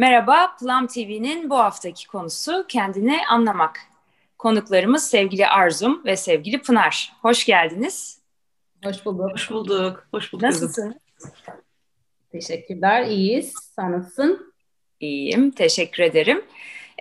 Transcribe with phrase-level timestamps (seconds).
[0.00, 3.80] Merhaba, Plum TV'nin bu haftaki konusu kendini anlamak.
[4.38, 7.12] Konuklarımız sevgili Arzum ve sevgili Pınar.
[7.22, 8.18] Hoş geldiniz.
[8.84, 9.32] Hoş bulduk.
[9.32, 10.08] Hoş bulduk.
[10.10, 10.42] Hoş bulduk.
[10.42, 11.00] Nasılsın?
[12.32, 13.54] Teşekkürler, iyiyiz.
[13.76, 14.54] Sen nasılsın?
[15.00, 16.44] İyiyim, teşekkür ederim.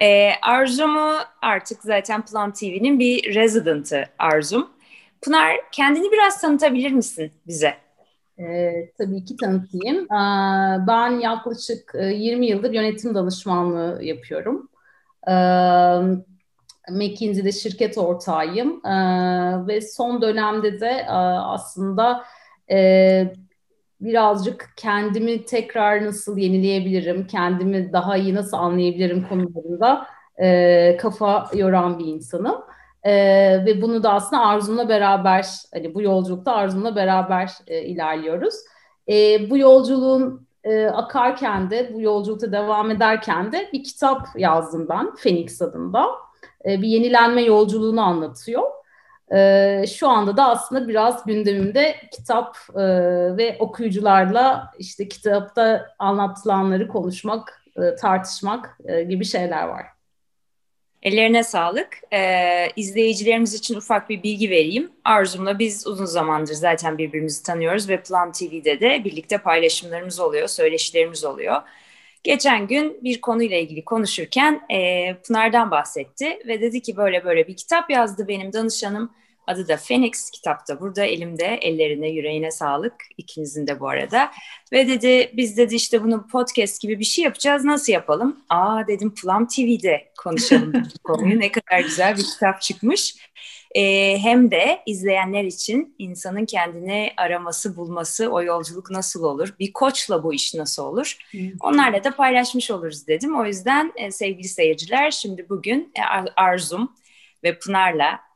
[0.01, 4.69] Ee, Arzum'u artık zaten Plum TV'nin bir resident'ı Arzum.
[5.21, 7.77] Pınar, kendini biraz tanıtabilir misin bize?
[8.39, 10.03] Ee, tabii ki tanıtayım.
[10.03, 14.69] Ee, ben yaklaşık 20 e, yıldır yönetim danışmanlığı yapıyorum.
[15.27, 15.33] Ee,
[16.91, 22.23] McKinsey'de şirket ortağıyım ee, ve son dönemde de e, aslında
[22.71, 23.33] e,
[24.01, 30.07] birazcık kendimi tekrar nasıl yenileyebilirim, kendimi daha iyi nasıl anlayabilirim konularında
[30.41, 32.61] e, kafa yoran bir insanım.
[33.03, 33.13] E,
[33.65, 38.55] ve bunu da aslında Arzum'la beraber, hani bu yolculukta Arzum'la beraber e, ilerliyoruz.
[39.09, 45.15] E, bu yolculuğun e, akarken de, bu yolculukta devam ederken de bir kitap yazdım ben,
[45.15, 46.05] Phoenix adında.
[46.65, 48.63] E, bir yenilenme yolculuğunu anlatıyor.
[49.33, 52.81] E, şu anda da aslında biraz gündemimde kitap e,
[53.37, 59.98] ve okuyucularla işte kitapta anlatılanları konuşmak, e, tartışmak e, gibi şeyler var.
[61.03, 61.97] Ellerine sağlık.
[62.13, 64.91] Ee, izleyicilerimiz için ufak bir bilgi vereyim.
[65.03, 71.25] Arzum'la biz uzun zamandır zaten birbirimizi tanıyoruz ve Plum TV'de de birlikte paylaşımlarımız oluyor, söyleşilerimiz
[71.25, 71.61] oluyor.
[72.23, 77.55] Geçen gün bir konuyla ilgili konuşurken e, Pınar'dan bahsetti ve dedi ki böyle böyle bir
[77.57, 79.11] kitap yazdı benim danışanım.
[79.49, 84.31] Adı da Phoenix kitapta burada elimde ellerine yüreğine sağlık ikinizin de bu arada.
[84.71, 88.39] Ve dedi biz dedi işte bunu podcast gibi bir şey yapacağız nasıl yapalım?
[88.49, 93.15] Aa dedim Plum TV'de konuşalım bu konuyu ne kadar güzel bir kitap çıkmış.
[93.75, 99.55] Ee, hem de izleyenler için insanın kendini araması bulması o yolculuk nasıl olur?
[99.59, 101.17] Bir koçla bu iş nasıl olur?
[101.59, 103.39] Onlarla da paylaşmış oluruz dedim.
[103.39, 106.01] O yüzden e, sevgili seyirciler şimdi bugün e,
[106.35, 106.91] Arzum
[107.43, 108.28] ve Pınar'la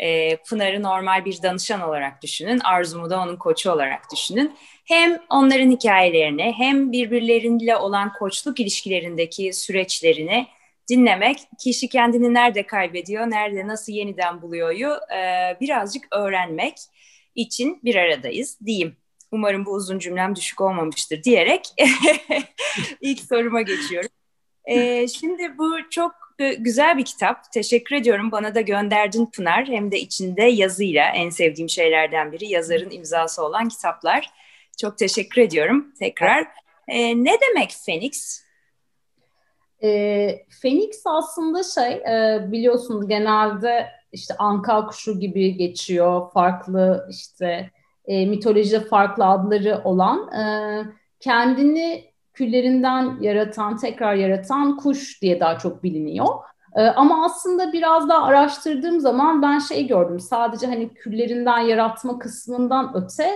[0.00, 2.60] e, Pınar'ı normal bir danışan olarak düşünün.
[2.64, 4.56] Arzumu da onun koçu olarak düşünün.
[4.84, 10.46] Hem onların hikayelerini hem birbirleriyle olan koçluk ilişkilerindeki süreçlerini
[10.90, 16.74] dinlemek, kişi kendini nerede kaybediyor, nerede nasıl yeniden buluyoryu e, birazcık öğrenmek
[17.34, 18.96] için bir aradayız diyeyim.
[19.32, 21.62] Umarım bu uzun cümlem düşük olmamıştır diyerek
[23.00, 24.10] ilk soruma geçiyorum.
[24.64, 26.12] E, şimdi bu çok
[26.48, 27.52] güzel bir kitap.
[27.52, 28.32] Teşekkür ediyorum.
[28.32, 29.66] Bana da gönderdin Pınar.
[29.66, 34.30] Hem de içinde yazıyla en sevdiğim şeylerden biri yazarın imzası olan kitaplar.
[34.80, 36.46] Çok teşekkür ediyorum tekrar.
[36.88, 38.44] E, ne demek Phoenix?
[39.82, 39.88] E,
[40.62, 46.32] Phoenix aslında şey e, biliyorsunuz genelde işte anka kuşu gibi geçiyor.
[46.32, 47.70] Farklı işte
[48.04, 50.42] e, mitolojide farklı adları olan e,
[51.20, 52.09] kendini
[52.40, 56.26] küllerinden yaratan, tekrar yaratan kuş diye daha çok biliniyor.
[56.76, 60.20] Ee, ama aslında biraz daha araştırdığım zaman ben şey gördüm.
[60.20, 63.30] Sadece hani küllerinden yaratma kısmından öte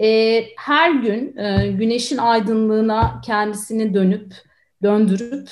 [0.00, 4.34] e, her gün e, güneşin aydınlığına kendisini dönüp
[4.82, 5.48] döndürüp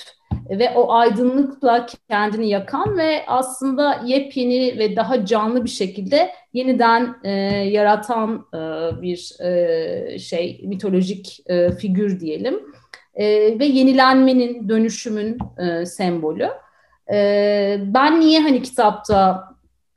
[0.51, 7.31] ve o aydınlıkla kendini yakan ve aslında yepyeni ve daha canlı bir şekilde yeniden e,
[7.51, 8.59] yaratan e,
[9.03, 12.61] bir e, şey mitolojik e, figür diyelim
[13.15, 16.49] e, ve yenilenmenin, dönüşümün e, sembolü.
[17.13, 19.49] E, ben niye hani kitapta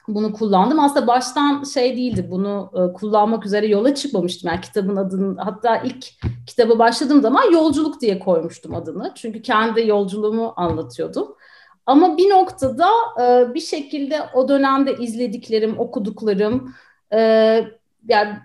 [0.07, 0.79] bunu kullandım?
[0.79, 4.49] Aslında baştan şey değildi, bunu e, kullanmak üzere yola çıkmamıştım.
[4.49, 6.05] Yani kitabın adını, hatta ilk
[6.47, 9.11] kitabı başladığım zaman yolculuk diye koymuştum adını.
[9.15, 11.35] Çünkü kendi yolculuğumu anlatıyordum.
[11.85, 12.89] Ama bir noktada
[13.21, 16.73] e, bir şekilde o dönemde izlediklerim, okuduklarım,
[17.13, 17.19] e,
[18.07, 18.37] yani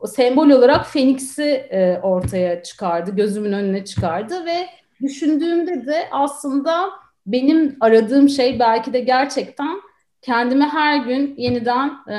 [0.00, 4.66] o sembol olarak Fenix'i e, ortaya çıkardı, gözümün önüne çıkardı ve
[5.02, 6.90] düşündüğümde de aslında
[7.26, 9.80] benim aradığım şey belki de gerçekten
[10.22, 12.14] kendimi her gün yeniden e,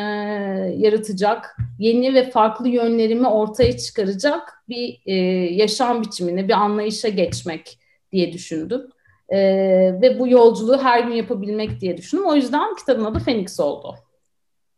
[0.78, 5.13] yaratacak, yeni ve farklı yönlerimi ortaya çıkaracak bir e,
[5.53, 7.79] yaşam biçimine, bir anlayışa geçmek
[8.11, 8.82] diye düşündüm.
[9.29, 9.37] E,
[10.02, 12.25] ve bu yolculuğu her gün yapabilmek diye düşündüm.
[12.25, 13.96] O yüzden kitabın adı Phoenix oldu.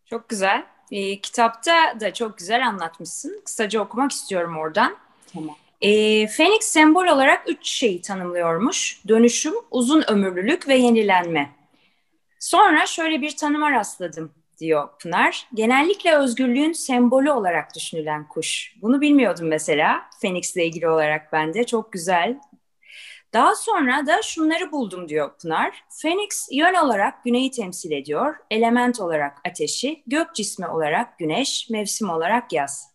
[0.06, 0.71] Çok güzel.
[0.92, 3.42] E, kitapta da çok güzel anlatmışsın.
[3.46, 4.96] Kısaca okumak istiyorum oradan.
[5.34, 5.56] Tamam.
[5.82, 5.90] E,
[6.28, 9.02] Phoenix sembol olarak üç şeyi tanımlıyormuş.
[9.08, 11.50] Dönüşüm, uzun ömürlülük ve yenilenme.
[12.40, 15.48] Sonra şöyle bir tanıma rastladım diyor Pınar.
[15.54, 18.76] Genellikle özgürlüğün sembolü olarak düşünülen kuş.
[18.82, 20.02] Bunu bilmiyordum mesela.
[20.22, 21.66] Phoenix ile ilgili olarak bende.
[21.66, 22.40] Çok güzel.
[23.34, 25.84] Daha sonra da şunları buldum diyor Pınar.
[26.02, 32.54] Phoenix yön olarak güneyi temsil ediyor, element olarak ateşi, gök cismi olarak güneş, mevsim olarak
[32.54, 32.92] yaz.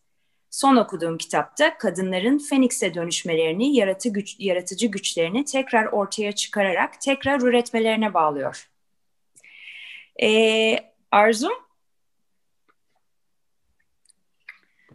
[0.50, 8.14] Son okuduğum kitapta kadınların Phoenix'e dönüşmelerini, yaratı güç, yaratıcı güçlerini tekrar ortaya çıkararak tekrar üretmelerine
[8.14, 8.68] bağlıyor.
[10.22, 10.78] Ee,
[11.10, 11.50] Arzu?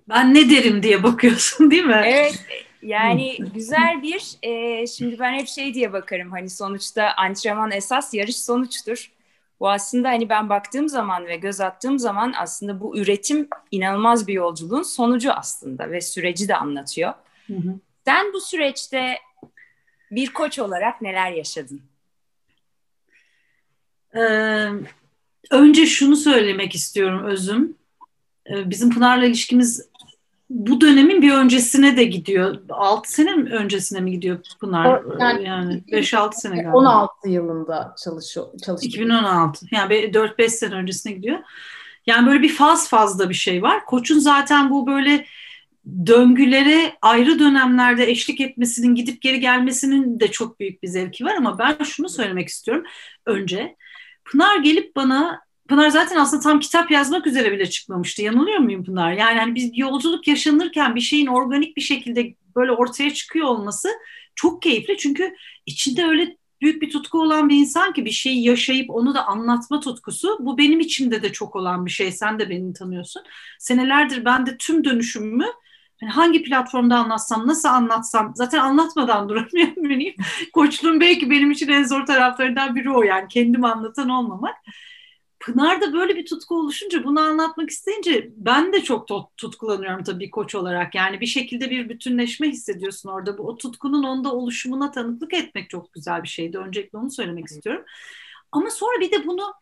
[0.10, 2.02] Ben ne derim diye bakıyorsun değil mi?
[2.06, 2.46] Evet.
[2.82, 8.38] Yani güzel bir, e, şimdi ben hep şey diye bakarım hani sonuçta antrenman esas yarış
[8.38, 9.12] sonuçtur.
[9.60, 14.34] Bu aslında hani ben baktığım zaman ve göz attığım zaman aslında bu üretim inanılmaz bir
[14.34, 17.14] yolculuğun sonucu aslında ve süreci de anlatıyor.
[17.48, 17.80] Hı hı.
[18.06, 19.18] Sen bu süreçte
[20.12, 21.82] bir koç olarak neler yaşadın?
[24.16, 24.68] Ee,
[25.52, 27.78] önce şunu söylemek istiyorum Özüm.
[28.50, 29.91] Ee, bizim Pınar'la ilişkimiz
[30.54, 32.58] bu dönemin bir öncesine de gidiyor.
[32.70, 35.02] 6 sene mi öncesine mi gidiyor Pınar?
[35.20, 36.78] Yani, yani 5-6 sene galiba.
[36.78, 38.46] 16 yılında çalışıyor.
[38.66, 38.94] çalışıyor.
[38.94, 39.66] 2016.
[39.72, 41.40] Yani 4-5 sene öncesine gidiyor.
[42.06, 43.86] Yani böyle bir faz fazla bir şey var.
[43.86, 45.26] Koç'un zaten bu böyle
[46.06, 51.60] döngülere ayrı dönemlerde eşlik etmesinin, gidip geri gelmesinin de çok büyük bir zevki var ama
[51.60, 52.84] ben şunu söylemek istiyorum
[53.26, 53.76] önce.
[54.26, 58.22] Pınar gelip bana Pınar zaten aslında tam kitap yazmak üzere bile çıkmamıştı.
[58.22, 59.12] Yanılıyor muyum Pınar?
[59.14, 63.90] Yani hani biz yolculuk yaşanırken bir şeyin organik bir şekilde böyle ortaya çıkıyor olması
[64.36, 64.98] çok keyifli.
[64.98, 65.36] Çünkü
[65.66, 69.80] içinde öyle büyük bir tutku olan bir insan ki bir şeyi yaşayıp onu da anlatma
[69.80, 70.38] tutkusu.
[70.40, 72.12] Bu benim içimde de çok olan bir şey.
[72.12, 73.24] Sen de beni tanıyorsun.
[73.60, 75.48] Senelerdir ben de tüm dönüşümümü
[76.02, 80.24] yani hangi platformda anlatsam, nasıl anlatsam, zaten anlatmadan duramıyorum.
[80.54, 84.56] Koçluğun belki benim için en zor taraflarından biri o yani kendim anlatan olmamak.
[85.42, 89.08] Pınar'da böyle bir tutku oluşunca bunu anlatmak isteyince ben de çok
[89.38, 90.96] tutkulanıyorum tabii koç olarak.
[90.96, 93.38] Yani bir şekilde bir bütünleşme hissediyorsun orada.
[93.38, 96.58] Bu o tutkunun onda oluşumuna tanıklık etmek çok güzel bir şeydi.
[96.58, 97.86] Öncelikle onu söylemek istiyorum.
[98.52, 99.54] Ama sonra bir de bunu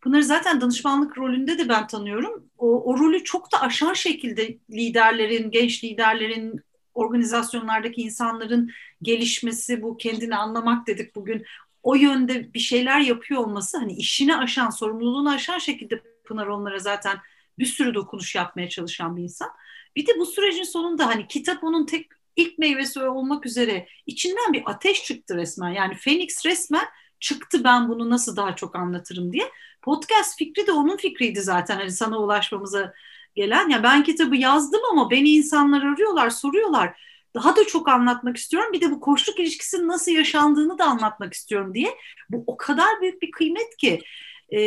[0.00, 2.50] Pınar'ı zaten danışmanlık rolünde de ben tanıyorum.
[2.58, 6.60] O, o rolü çok da aşan şekilde liderlerin, genç liderlerin,
[6.94, 8.70] organizasyonlardaki insanların
[9.02, 11.44] gelişmesi, bu kendini anlamak dedik bugün
[11.86, 17.18] o yönde bir şeyler yapıyor olması hani işini aşan, sorumluluğunu aşan şekilde Pınar onlara zaten
[17.58, 19.48] bir sürü dokunuş yapmaya çalışan bir insan.
[19.96, 24.62] Bir de bu sürecin sonunda hani kitap onun tek ilk meyvesi olmak üzere içinden bir
[24.66, 25.70] ateş çıktı resmen.
[25.70, 26.84] Yani Phoenix resmen
[27.20, 29.50] çıktı ben bunu nasıl daha çok anlatırım diye.
[29.82, 32.94] Podcast fikri de onun fikriydi zaten hani sana ulaşmamıza
[33.34, 33.68] gelen.
[33.68, 37.00] Ya ben kitabı yazdım ama beni insanlar arıyorlar, soruyorlar
[37.36, 38.72] daha da çok anlatmak istiyorum.
[38.72, 41.94] Bir de bu koçluk ilişkisinin nasıl yaşandığını da anlatmak istiyorum diye.
[42.30, 44.02] Bu o kadar büyük bir kıymet ki.
[44.56, 44.60] E,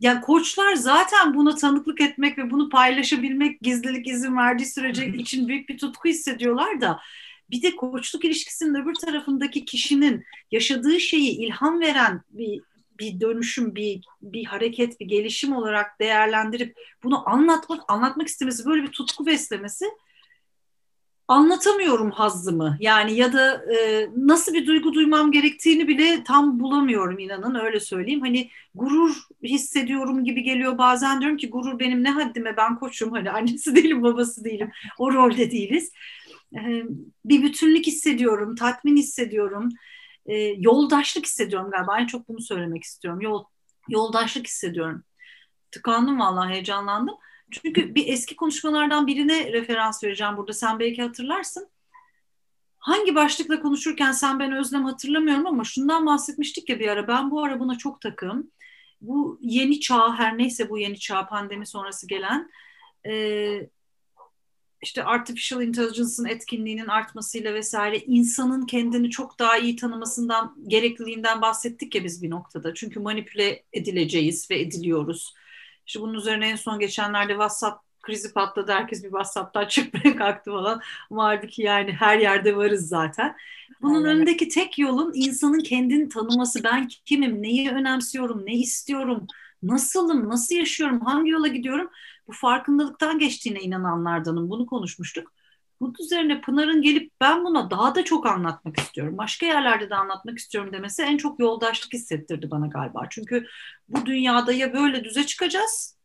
[0.00, 5.68] yani koçlar zaten buna tanıklık etmek ve bunu paylaşabilmek gizlilik izin verdiği sürece için büyük
[5.68, 7.00] bir tutku hissediyorlar da
[7.50, 12.60] bir de koçluk ilişkisinin öbür tarafındaki kişinin yaşadığı şeyi ilham veren bir
[12.98, 18.92] bir dönüşüm, bir bir hareket, bir gelişim olarak değerlendirip bunu anlatmak anlatmak istemesi, böyle bir
[18.92, 19.84] tutku beslemesi
[21.28, 22.76] anlatamıyorum hazzımı.
[22.80, 28.20] Yani ya da e, nasıl bir duygu duymam gerektiğini bile tam bulamıyorum inanın öyle söyleyeyim.
[28.20, 33.30] Hani gurur hissediyorum gibi geliyor bazen diyorum ki gurur benim ne haddime ben koçum hani
[33.30, 35.92] annesi değilim babası değilim o rolde değiliz.
[36.54, 36.82] E,
[37.24, 39.68] bir bütünlük hissediyorum, tatmin hissediyorum.
[40.26, 43.20] E, yoldaşlık hissediyorum galiba en çok bunu söylemek istiyorum.
[43.20, 43.44] Yol,
[43.88, 45.04] yoldaşlık hissediyorum.
[45.70, 47.14] Tıkandım vallahi heyecanlandım.
[47.50, 50.52] Çünkü bir eski konuşmalardan birine referans vereceğim burada.
[50.52, 51.68] Sen belki hatırlarsın.
[52.78, 57.08] Hangi başlıkla konuşurken sen ben Özlem hatırlamıyorum ama şundan bahsetmiştik ya bir ara.
[57.08, 58.50] Ben bu ara buna çok takım.
[59.00, 62.50] Bu yeni çağ her neyse bu yeni çağ pandemi sonrası gelen
[64.82, 72.04] işte artificial intelligence'ın etkinliğinin artmasıyla vesaire insanın kendini çok daha iyi tanımasından gerekliliğinden bahsettik ya
[72.04, 72.74] biz bir noktada.
[72.74, 75.34] Çünkü manipüle edileceğiz ve ediliyoruz
[75.86, 78.72] işte bunun üzerine en son geçenlerde WhatsApp krizi patladı.
[78.72, 80.80] Herkes bir WhatsApp'tan çıkmaya kalktı falan.
[81.10, 83.36] Ama halbuki yani her yerde varız zaten.
[83.82, 84.16] Bunun Aynen.
[84.16, 86.64] önündeki tek yolun insanın kendini tanıması.
[86.64, 89.26] Ben kimim, neyi önemsiyorum, ne istiyorum,
[89.62, 91.90] nasılım, nasıl yaşıyorum, hangi yola gidiyorum?
[92.28, 94.50] Bu farkındalıktan geçtiğine inananlardanım.
[94.50, 95.32] Bunu konuşmuştuk.
[95.84, 99.18] Bunun üzerine Pınar'ın gelip ben buna daha da çok anlatmak istiyorum.
[99.18, 103.06] Başka yerlerde de anlatmak istiyorum demesi en çok yoldaşlık hissettirdi bana galiba.
[103.10, 103.46] Çünkü
[103.88, 105.96] bu dünyada ya böyle düze çıkacağız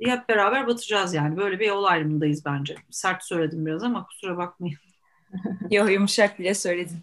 [0.00, 1.36] ya hep beraber batacağız yani.
[1.36, 2.74] Böyle bir yol ayrımındayız bence.
[2.90, 4.76] Sert söyledim biraz ama kusura bakmayın.
[5.70, 6.98] Yok yumuşak bile söyledin.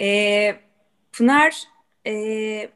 [0.00, 0.56] Ee,
[1.12, 1.62] Pınar
[2.06, 2.70] e,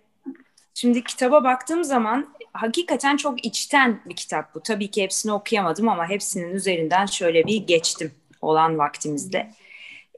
[0.74, 4.62] şimdi kitaba baktığım zaman hakikaten çok içten bir kitap bu.
[4.62, 9.50] Tabii ki hepsini okuyamadım ama hepsinin üzerinden şöyle bir geçtim olan vaktimizde.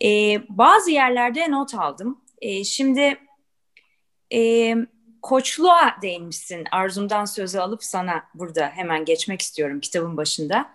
[0.04, 0.08] E,
[0.48, 2.20] bazı yerlerde not aldım.
[2.40, 3.18] E, şimdi
[4.32, 4.74] e,
[5.22, 6.64] koçluğa değinmişsin.
[6.70, 10.70] Arzumdan sözü alıp sana burada hemen geçmek istiyorum kitabın başında.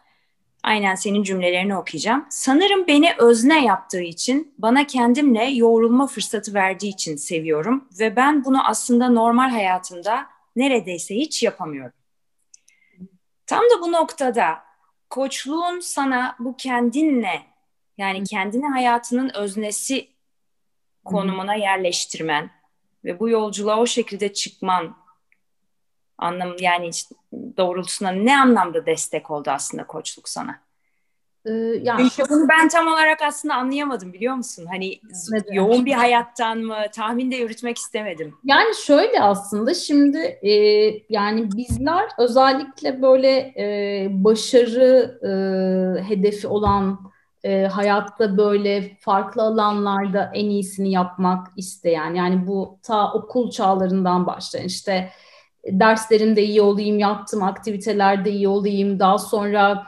[0.63, 2.25] Aynen senin cümlelerini okuyacağım.
[2.29, 8.67] Sanırım beni özne yaptığı için, bana kendimle yoğrulma fırsatı verdiği için seviyorum ve ben bunu
[8.67, 11.93] aslında normal hayatımda neredeyse hiç yapamıyorum.
[13.45, 14.66] Tam da bu noktada
[15.09, 17.43] koçluğun sana bu kendinle
[17.97, 20.07] yani kendini hayatının öznesi
[21.05, 22.51] konumuna yerleştirmen
[23.05, 24.97] ve bu yolculuğa o şekilde çıkman
[26.17, 26.91] anlam yani
[27.57, 30.66] doğrultusunda ne anlamda destek oldu aslında koçluk sana?
[31.47, 31.51] Ee,
[31.81, 34.65] yani bunu ben tam olarak aslında anlayamadım biliyor musun?
[34.69, 34.99] Hani
[35.31, 35.53] Neden?
[35.53, 38.35] yoğun bir hayattan mı tahmin de yürütmek istemedim.
[38.43, 40.51] Yani şöyle aslında şimdi e,
[41.09, 45.29] yani bizler özellikle böyle e, başarı e,
[46.03, 46.99] hedefi olan
[47.43, 54.65] e, hayatta böyle farklı alanlarda en iyisini yapmak isteyen yani bu ta okul çağlarından başlayan
[54.65, 55.09] işte
[55.71, 59.87] derslerimde iyi olayım, yaptığım aktivitelerde iyi olayım, daha sonra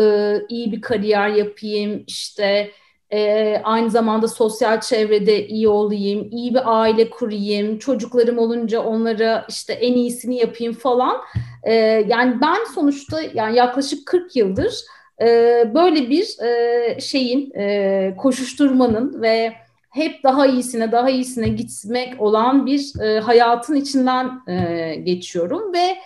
[0.00, 2.70] e, iyi bir kariyer yapayım, işte
[3.12, 9.72] e, aynı zamanda sosyal çevrede iyi olayım, iyi bir aile kurayım, çocuklarım olunca onlara işte
[9.72, 11.16] en iyisini yapayım falan.
[11.62, 11.74] E,
[12.08, 14.74] yani ben sonuçta yani yaklaşık 40 yıldır
[15.22, 15.26] e,
[15.74, 19.52] böyle bir e, şeyin e, koşuşturmanın ve
[19.90, 25.96] hep daha iyisine daha iyisine gitmek olan bir e, hayatın içinden e, geçiyorum ve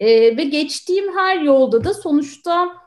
[0.00, 2.81] e, ve geçtiğim her yolda da sonuçta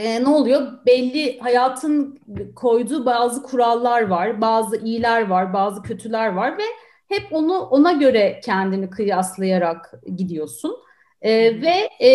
[0.00, 0.72] e, ne oluyor?
[0.86, 2.20] Belli hayatın
[2.56, 6.62] koyduğu bazı kurallar var, bazı iyiler var, bazı kötüler var ve
[7.08, 10.76] hep onu ona göre kendini kıyaslayarak gidiyorsun.
[11.22, 12.10] E, ve e,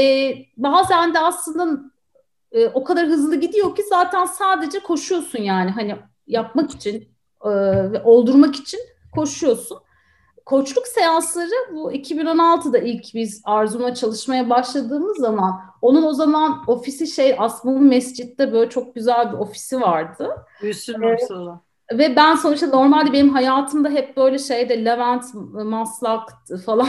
[0.58, 1.82] bazen de aslında
[2.52, 5.96] e, o kadar hızlı gidiyor ki zaten sadece koşuyorsun yani hani
[6.28, 6.96] yapmak için
[7.46, 7.50] e,
[7.92, 8.80] ve oldurmak için
[9.16, 9.78] koşuyorsun.
[10.46, 17.36] Koçluk seansları bu 2016'da ilk biz Arzum'la çalışmaya başladığımız zaman onun o zaman ofisi şey
[17.40, 20.30] Asmalı Mescid'de böyle çok güzel bir ofisi vardı.
[20.62, 25.24] Büyüsün ee, ve ben sonuçta normalde benim hayatımda hep böyle şeyde Levent,
[25.54, 26.30] Maslak
[26.66, 26.88] falan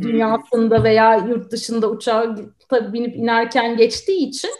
[0.00, 2.36] dünyasında veya yurt dışında uçağa
[2.72, 4.50] binip inerken geçtiği için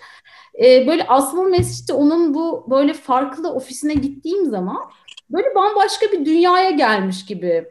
[0.65, 4.79] e, böyle Asmalı Mescid'de onun bu böyle farklı ofisine gittiğim zaman
[5.31, 7.67] böyle bambaşka bir dünyaya gelmiş gibi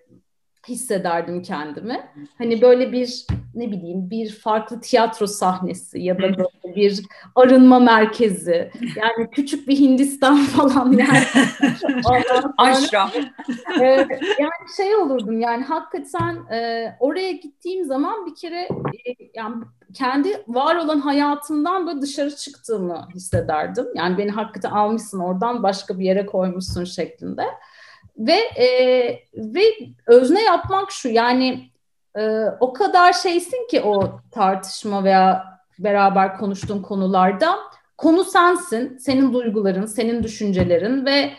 [0.69, 1.99] hissederdim kendimi.
[2.38, 7.01] Hani böyle bir ne bileyim bir farklı tiyatro sahnesi ya da böyle bir
[7.35, 8.71] arınma merkezi.
[8.95, 11.23] Yani küçük bir Hindistan falan yani.
[12.57, 13.09] Aşram.
[13.81, 13.85] e,
[14.39, 19.55] yani şey olurdum yani hakikaten e, oraya gittiğim zaman bir kere e, yani
[19.93, 23.85] kendi var olan hayatımdan böyle dışarı çıktığımı hissederdim.
[23.95, 27.43] Yani beni hakikaten almışsın oradan başka bir yere koymuşsun şeklinde.
[28.19, 28.67] Ve e,
[29.35, 29.63] ve
[30.07, 31.69] özne yapmak şu yani
[32.17, 35.45] e, o kadar şeysin ki o tartışma veya
[35.79, 37.55] beraber konuştuğun konularda
[37.97, 41.31] konu sensin, senin duyguların, senin düşüncelerin ve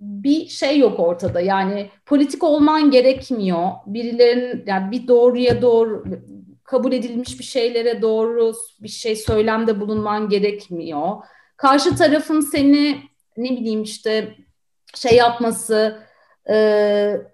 [0.00, 1.40] bir şey yok ortada.
[1.40, 3.68] Yani politik olman gerekmiyor.
[3.86, 6.04] Birilerin yani bir doğruya doğru
[6.64, 11.16] kabul edilmiş bir şeylere doğru bir şey söylemde bulunman gerekmiyor.
[11.56, 12.98] Karşı tarafın seni
[13.36, 14.34] ne bileyim işte
[14.94, 15.98] şey yapması,
[16.50, 16.54] e,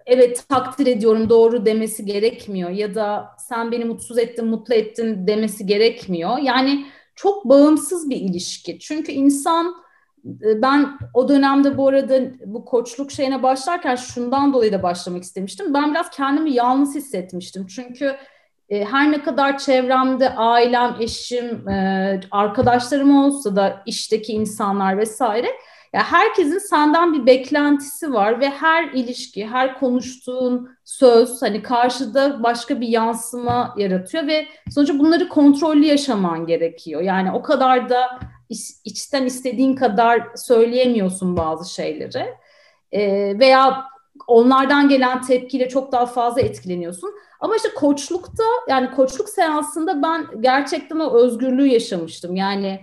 [0.05, 5.65] evet takdir ediyorum doğru demesi gerekmiyor ya da sen beni mutsuz ettin, mutlu ettin demesi
[5.65, 6.37] gerekmiyor.
[6.37, 6.85] Yani
[7.15, 8.79] çok bağımsız bir ilişki.
[8.79, 9.75] Çünkü insan
[10.25, 15.73] e, ben o dönemde bu arada bu koçluk şeyine başlarken şundan dolayı da başlamak istemiştim.
[15.73, 17.67] Ben biraz kendimi yalnız hissetmiştim.
[17.67, 18.15] Çünkü
[18.69, 25.47] e, her ne kadar çevremde ailem, eşim, e, arkadaşlarım olsa da işteki insanlar vesaire
[25.93, 32.81] ya herkesin senden bir beklentisi var ve her ilişki, her konuştuğun söz hani karşıda başka
[32.81, 37.01] bir yansıma yaratıyor ve sonuçta bunları kontrollü yaşaman gerekiyor.
[37.01, 38.19] Yani o kadar da
[38.85, 42.33] içten istediğin kadar söyleyemiyorsun bazı şeyleri.
[42.91, 43.85] Ee, veya
[44.27, 47.13] onlardan gelen tepkiyle çok daha fazla etkileniyorsun.
[47.39, 52.35] Ama işte koçlukta yani koçluk seansında ben gerçekten o özgürlüğü yaşamıştım.
[52.35, 52.79] Yani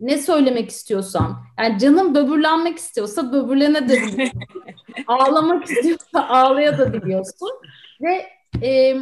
[0.00, 1.46] ne söylemek istiyorsam.
[1.58, 4.00] Yani canım böbürlenmek istiyorsa böbürlene de.
[5.06, 7.50] Ağlamak istiyorsa ağlaya da biliyorsun.
[8.00, 8.26] Ve
[8.66, 8.96] e,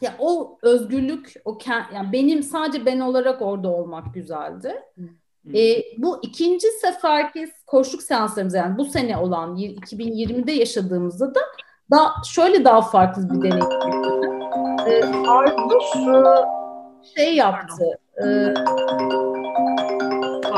[0.00, 1.58] ya o özgürlük, o
[1.94, 4.74] yani benim sadece ben olarak orada olmak güzeldi.
[5.54, 11.40] E, bu ikinci seferki koşluk seanslarımız yani bu sene olan 2020'de yaşadığımızda da
[11.90, 13.66] daha şöyle daha farklı bir deneyim.
[14.86, 15.80] E, Arzu
[17.16, 17.84] şey yaptı.
[18.18, 18.24] E,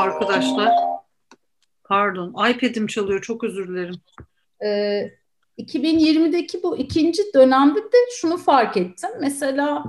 [0.01, 0.71] arkadaşlar.
[1.83, 2.29] Pardon.
[2.49, 3.21] iPad'im çalıyor.
[3.21, 3.95] Çok özür dilerim.
[4.65, 5.11] Ee,
[5.57, 9.09] 2020'deki bu ikinci dönemde de şunu fark ettim.
[9.19, 9.83] Mesela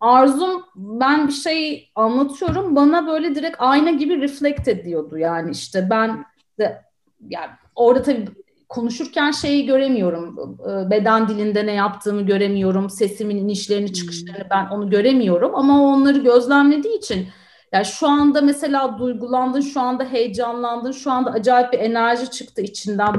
[0.00, 6.24] Arzum ben bir şey anlatıyorum bana böyle direkt ayna gibi reflect ediyordu yani işte ben
[6.58, 6.82] de
[7.28, 8.28] yani orada tabii
[8.68, 10.58] konuşurken şeyi göremiyorum.
[10.60, 12.90] Ee, beden dilinde ne yaptığımı göremiyorum.
[12.90, 17.28] Sesimin inişlerini çıkışlarını ben onu göremiyorum ama onları gözlemlediği için
[17.72, 23.14] yani şu anda mesela duygulandın, şu anda heyecanlandın, şu anda acayip bir enerji çıktı içinden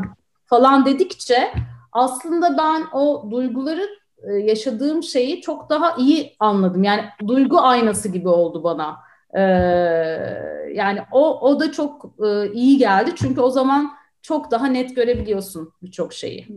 [0.46, 1.52] falan dedikçe
[1.92, 3.90] aslında ben o duyguları
[4.24, 6.84] e, yaşadığım şeyi çok daha iyi anladım.
[6.84, 8.98] Yani duygu aynası gibi oldu bana.
[9.34, 9.42] Ee,
[10.74, 13.92] yani o o da çok e, iyi geldi çünkü o zaman
[14.22, 16.48] çok daha net görebiliyorsun birçok şeyi.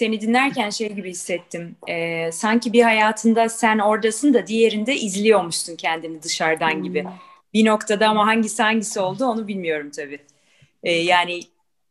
[0.00, 1.76] Seni dinlerken şey gibi hissettim.
[1.88, 6.82] Ee, sanki bir hayatında sen oradasın da diğerinde izliyormuşsun kendini dışarıdan hmm.
[6.82, 7.06] gibi.
[7.54, 10.18] Bir noktada ama hangisi hangisi oldu onu bilmiyorum tabii.
[10.82, 11.40] Ee, yani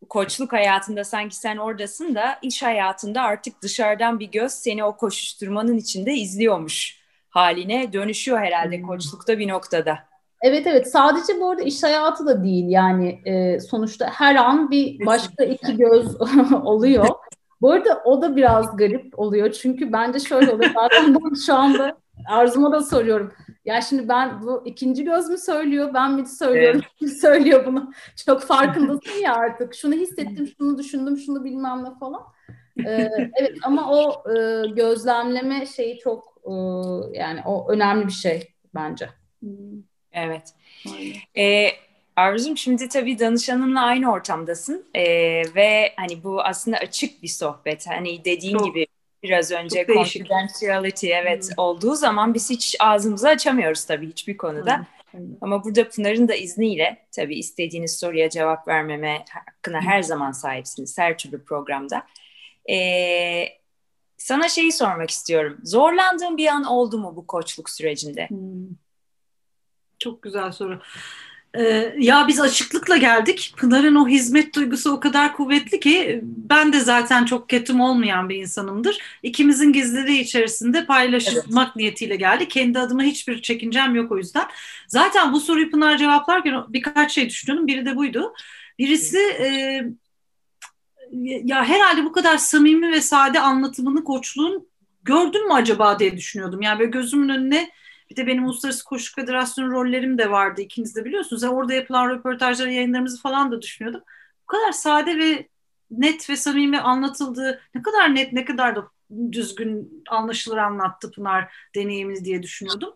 [0.10, 5.78] koçluk hayatında sanki sen oradasın da iş hayatında artık dışarıdan bir göz seni o koşuşturmanın
[5.78, 7.00] içinde izliyormuş
[7.30, 8.88] haline dönüşüyor herhalde hmm.
[8.88, 10.00] koçlukta bir noktada.
[10.42, 15.06] Evet evet sadece bu arada iş hayatı da değil yani e, sonuçta her an bir
[15.06, 16.22] başka iki göz
[16.64, 17.08] oluyor.
[17.62, 21.98] Bu arada o da biraz garip oluyor çünkü bence şöyle oluyor zaten bunu şu anda
[22.30, 23.34] Arzu'ma da soruyorum.
[23.66, 27.14] Ya şimdi ben bu ikinci göz mü söylüyor, ben mi söylüyorum, evet.
[27.22, 27.92] söylüyor bunu?
[28.26, 29.76] Çok farkındasın ya artık.
[29.76, 32.22] Şunu hissettim, şunu düşündüm, şunu bilmem ne falan.
[32.86, 36.52] Ee, evet ama o e, gözlemleme şeyi çok e,
[37.20, 39.10] yani o önemli bir şey bence.
[40.12, 40.54] Evet.
[41.38, 41.68] Ee,
[42.20, 47.88] Arzu'm şimdi tabii danışanınla aynı ortamdasın ee, ve hani bu aslında açık bir sohbet.
[47.88, 48.66] Hani dediğin Çok.
[48.66, 48.88] gibi
[49.24, 51.54] biraz önce confidentiality evet hmm.
[51.58, 54.86] olduğu zaman biz hiç ağzımızı açamıyoruz tabii hiçbir konuda.
[55.12, 55.20] Hmm.
[55.42, 61.18] Ama burada Pınar'ın da izniyle tabii istediğiniz soruya cevap vermeme hakkına her zaman sahipsiniz her
[61.18, 62.04] türlü programda.
[62.70, 63.46] Ee,
[64.18, 65.58] sana şeyi sormak istiyorum.
[65.64, 68.30] Zorlandığın bir an oldu mu bu koçluk sürecinde?
[68.30, 68.68] Hmm.
[70.00, 70.82] Çok güzel soru.
[71.58, 73.54] Ee, ya biz açıklıkla geldik.
[73.58, 78.36] Pınar'ın o hizmet duygusu o kadar kuvvetli ki ben de zaten çok ketum olmayan bir
[78.36, 78.98] insanımdır.
[79.24, 81.76] İkimizin gizliliği içerisinde paylaşmak evet.
[81.76, 82.48] niyetiyle geldi.
[82.48, 84.46] Kendi adıma hiçbir çekincem yok o yüzden.
[84.88, 87.68] Zaten bu soruyu Pınar cevaplarken birkaç şey düşünüyordum.
[87.68, 88.34] Biri de buydu.
[88.80, 89.82] Birisi e,
[91.44, 94.68] ya herhalde bu kadar samimi ve sade anlatımını koçluğun
[95.04, 96.62] gördün mü acaba diye düşünüyordum.
[96.62, 97.70] Yani böyle gözümün önüne
[98.10, 101.44] bir de benim Uluslararası Koşu Federasyonu rollerim de vardı ikiniz de biliyorsunuz.
[101.44, 104.02] Yani orada yapılan röportajları, yayınlarımızı falan da düşünüyordum.
[104.44, 105.48] Bu kadar sade ve
[105.92, 108.88] net ve samimi anlatıldığı, ne kadar net, ne kadar da
[109.32, 112.94] düzgün anlaşılır anlattı Pınar deneyimini diye düşünüyordum.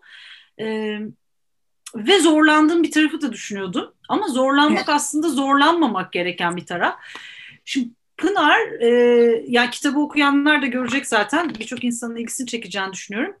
[0.60, 0.98] Ee,
[1.94, 3.94] ve zorlandığım bir tarafı da düşünüyordum.
[4.08, 4.88] Ama zorlanmak evet.
[4.88, 6.94] aslında zorlanmamak gereken bir taraf.
[7.64, 8.88] Şimdi Pınar, e,
[9.48, 11.54] yani kitabı okuyanlar da görecek zaten.
[11.58, 13.36] Birçok insanın ilgisini çekeceğini düşünüyorum.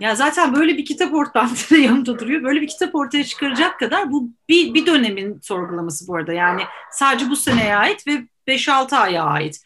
[0.00, 2.42] Ya zaten böyle bir kitap ortamda yanımda duruyor.
[2.42, 6.32] Böyle bir kitap ortaya çıkaracak kadar bu bir, bir dönemin sorgulaması bu arada.
[6.32, 9.60] Yani sadece bu seneye ait ve 5-6 aya ait.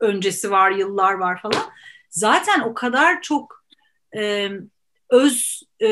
[0.00, 1.70] Öncesi var, yıllar var falan.
[2.10, 3.64] Zaten o kadar çok
[4.16, 4.50] e,
[5.10, 5.88] öz e,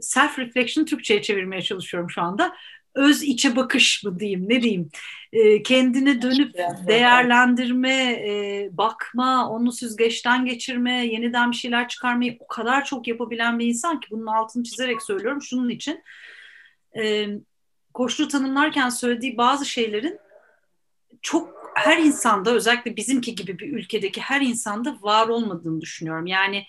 [0.00, 2.56] self reflection Türkçe'ye çevirmeye çalışıyorum şu anda
[2.94, 4.90] öz içe bakış mı diyeyim ne diyeyim
[5.32, 6.54] e, kendine dönüp
[6.86, 13.66] değerlendirme e, bakma onu süzgeçten geçirme yeniden bir şeyler çıkarmayı o kadar çok yapabilen bir
[13.66, 15.42] insan ki bunun altını çizerek söylüyorum.
[15.42, 16.02] Şunun için
[16.96, 17.26] e,
[17.94, 20.18] koçluğu tanımlarken söylediği bazı şeylerin
[21.22, 26.26] çok her insanda özellikle bizimki gibi bir ülkedeki her insanda var olmadığını düşünüyorum.
[26.26, 26.66] Yani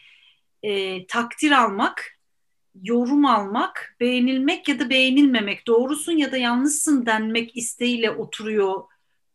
[0.64, 2.13] e, takdir almak
[2.82, 8.84] yorum almak, beğenilmek ya da beğenilmemek, doğrusun ya da yanlışsın denmek isteğiyle oturuyor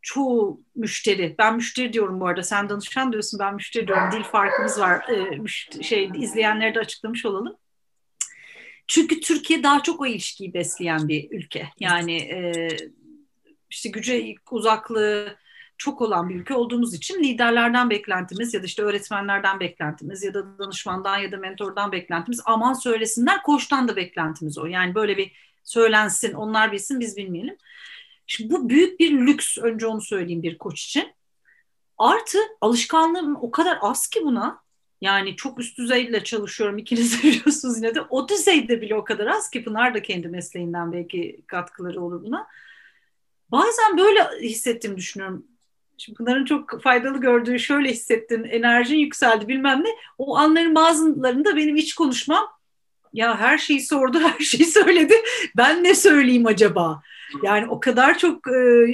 [0.02, 1.34] çoğu müşteri.
[1.38, 2.42] Ben müşteri diyorum bu arada.
[2.42, 4.12] Sen danışan diyorsun, ben müşteri diyorum.
[4.12, 5.04] Dil farkımız var.
[5.08, 7.56] Ee, şey izleyenlere de açıklamış olalım.
[8.86, 11.68] Çünkü Türkiye daha çok o ilişkiyi besleyen bir ülke.
[11.80, 12.68] Yani e,
[13.70, 15.36] işte güce uzaklığı,
[15.78, 20.58] çok olan bir ülke olduğumuz için liderlerden beklentimiz ya da işte öğretmenlerden beklentimiz ya da
[20.58, 24.66] danışmandan ya da mentordan beklentimiz aman söylesinler koçtan da beklentimiz o.
[24.66, 25.32] Yani böyle bir
[25.64, 27.56] söylensin onlar bilsin biz bilmeyelim.
[28.26, 31.12] Şimdi bu büyük bir lüks önce onu söyleyeyim bir koç için.
[31.98, 34.62] Artı alışkanlığım o kadar az ki buna.
[35.00, 38.00] Yani çok üst düzeyle çalışıyorum ikiniz de biliyorsunuz yine de.
[38.00, 42.46] O düzeyde bile o kadar az ki Pınar da kendi mesleğinden belki katkıları olur buna.
[43.50, 45.46] Bazen böyle hissettiğimi düşünüyorum
[45.98, 49.88] Şimdi bunların çok faydalı gördüğü şöyle hissettin, enerjin yükseldi bilmem ne.
[50.18, 52.48] O anların bazılarında benim iç konuşmam
[53.12, 55.14] Ya her şeyi sordu, her şeyi söyledi.
[55.56, 57.02] Ben ne söyleyeyim acaba?
[57.42, 58.86] Yani o kadar çok e,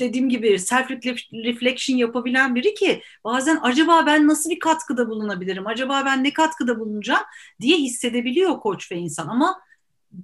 [0.00, 0.90] dediğim gibi self
[1.32, 5.66] reflection yapabilen biri ki bazen acaba ben nasıl bir katkıda bulunabilirim?
[5.66, 7.22] Acaba ben ne katkıda bulunacağım
[7.60, 9.60] diye hissedebiliyor koç ve insan ama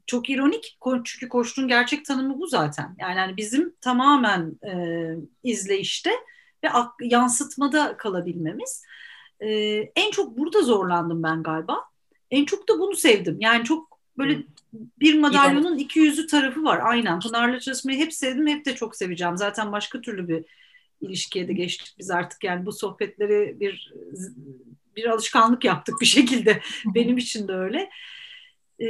[0.07, 2.97] çok ironik çünkü koçluğun gerçek tanımı bu zaten.
[2.99, 4.73] Yani hani bizim tamamen e,
[5.43, 6.11] izleyişte
[6.65, 6.69] ve
[7.01, 8.85] yansıtmada kalabilmemiz.
[9.41, 9.49] E,
[9.97, 11.79] en çok burada zorlandım ben galiba.
[12.31, 13.37] En çok da bunu sevdim.
[13.41, 14.43] Yani çok böyle
[14.73, 16.81] bir madalyonun iki yüzü tarafı var.
[16.83, 17.21] Aynen.
[17.21, 19.37] Pınar'la çalışmayı hep sevdim, hep de çok seveceğim.
[19.37, 20.45] Zaten başka türlü bir
[21.01, 22.45] ilişkiye de geçtik biz artık.
[22.45, 23.93] Yani bu sohbetleri bir
[24.97, 26.61] bir alışkanlık yaptık bir şekilde.
[26.95, 27.91] Benim için de öyle.
[28.83, 28.87] Ee,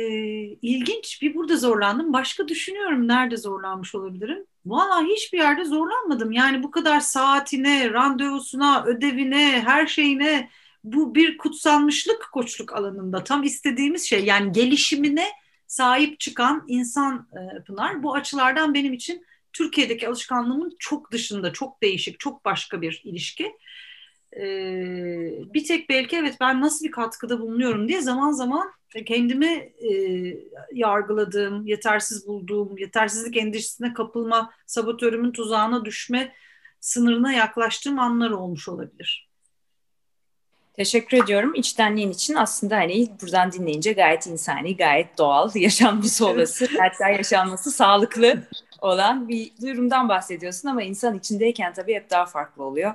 [0.63, 1.23] ilginç.
[1.23, 2.13] Bir burada zorlandım.
[2.13, 4.47] Başka düşünüyorum nerede zorlanmış olabilirim.
[4.67, 6.33] Valla hiçbir yerde zorlanmadım.
[6.33, 10.49] Yani bu kadar saatine, randevusuna, ödevine, her şeyine
[10.85, 13.25] bu bir kutsanmışlık koçluk alanında.
[13.25, 15.27] Tam istediğimiz şey yani gelişimine
[15.67, 18.03] sahip çıkan insan e, Pınar.
[18.03, 23.53] Bu açılardan benim için Türkiye'deki alışkanlığımın çok dışında, çok değişik, çok başka bir ilişki.
[25.55, 28.73] Bir tek belki evet ben nasıl bir katkıda bulunuyorum diye zaman zaman
[29.07, 29.91] kendimi e,
[30.73, 36.33] yargıladığım, yetersiz bulduğum, yetersizlik endişesine kapılma, sabotörümün tuzağına düşme
[36.81, 39.29] sınırına yaklaştığım anlar olmuş olabilir.
[40.75, 41.55] Teşekkür ediyorum.
[41.55, 48.43] İçtenliğin için aslında hani buradan dinleyince gayet insani, gayet doğal, yaşanması olası, hatta yaşanması sağlıklı
[48.81, 52.95] olan bir durumdan bahsediyorsun ama insan içindeyken tabii hep daha farklı oluyor.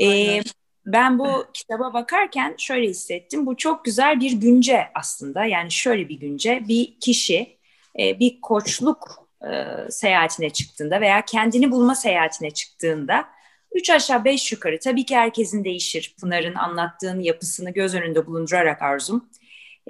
[0.00, 0.42] Ee,
[0.86, 3.46] ben bu kitaba bakarken şöyle hissettim.
[3.46, 5.44] Bu çok güzel bir günce aslında.
[5.44, 7.58] Yani şöyle bir günce bir kişi
[7.98, 9.50] e, bir koçluk e,
[9.90, 13.24] seyahatine çıktığında veya kendini bulma seyahatine çıktığında
[13.72, 16.14] üç aşağı beş yukarı tabii ki herkesin değişir.
[16.20, 19.30] Pınar'ın anlattığın yapısını göz önünde bulundurarak arzum.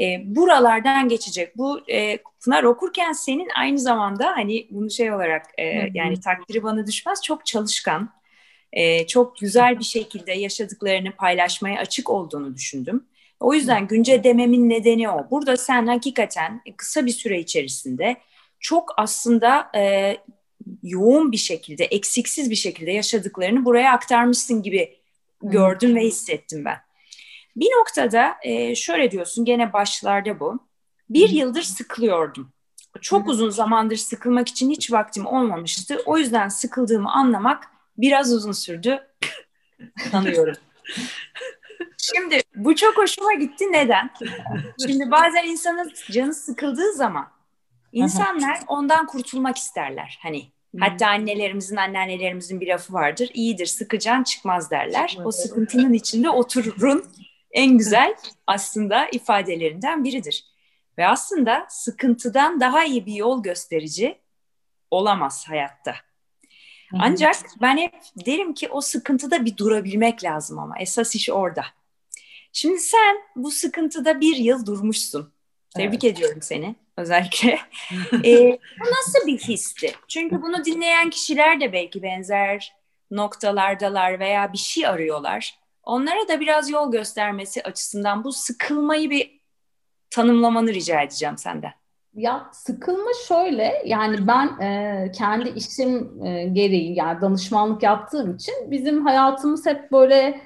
[0.00, 1.58] E, buralardan geçecek.
[1.58, 6.86] Bu e, Pınar okurken senin aynı zamanda hani bunu şey olarak e, yani takdiri bana
[6.86, 8.10] düşmez çok çalışkan,
[8.72, 13.06] e, çok güzel bir şekilde yaşadıklarını paylaşmaya açık olduğunu düşündüm.
[13.40, 15.30] O yüzden günce dememin nedeni o.
[15.30, 18.16] Burada sen hakikaten kısa bir süre içerisinde
[18.60, 20.16] çok aslında e,
[20.82, 24.98] yoğun bir şekilde, eksiksiz bir şekilde yaşadıklarını buraya aktarmışsın gibi
[25.42, 26.76] gördüm ve hissettim ben.
[27.56, 30.58] Bir noktada e, şöyle diyorsun, gene başlarda bu.
[31.10, 32.52] Bir yıldır sıkılıyordum.
[33.00, 36.02] Çok uzun zamandır sıkılmak için hiç vaktim olmamıştı.
[36.06, 37.64] O yüzden sıkıldığımı anlamak
[38.00, 39.06] biraz uzun sürdü.
[40.10, 40.56] Tanıyorum.
[41.98, 43.72] Şimdi bu çok hoşuma gitti.
[43.72, 44.10] Neden?
[44.86, 47.28] Şimdi bazen insanın canı sıkıldığı zaman
[47.92, 50.18] insanlar ondan kurtulmak isterler.
[50.22, 53.30] Hani hatta annelerimizin, anneannelerimizin bir lafı vardır.
[53.34, 55.18] İyidir sıkıcan çıkmaz derler.
[55.24, 57.04] O sıkıntının içinde otururun
[57.50, 58.14] en güzel
[58.46, 60.44] aslında ifadelerinden biridir.
[60.98, 64.18] Ve aslında sıkıntıdan daha iyi bir yol gösterici
[64.90, 65.94] olamaz hayatta.
[66.98, 67.94] Ancak ben hep
[68.26, 71.64] derim ki o sıkıntıda bir durabilmek lazım ama esas iş orada.
[72.52, 75.32] Şimdi sen bu sıkıntıda bir yıl durmuşsun.
[75.76, 76.16] Tebrik evet.
[76.16, 77.58] ediyorum seni özellikle.
[78.24, 79.92] ee, bu nasıl bir histi?
[80.08, 82.74] Çünkü bunu dinleyen kişiler de belki benzer
[83.10, 85.58] noktalardalar veya bir şey arıyorlar.
[85.82, 89.40] Onlara da biraz yol göstermesi açısından bu sıkılmayı bir
[90.10, 91.72] tanımlamanı rica edeceğim senden.
[92.14, 99.06] Ya sıkılma şöyle yani ben e, kendi işim e, gereği yani danışmanlık yaptığım için bizim
[99.06, 100.40] hayatımız hep böyle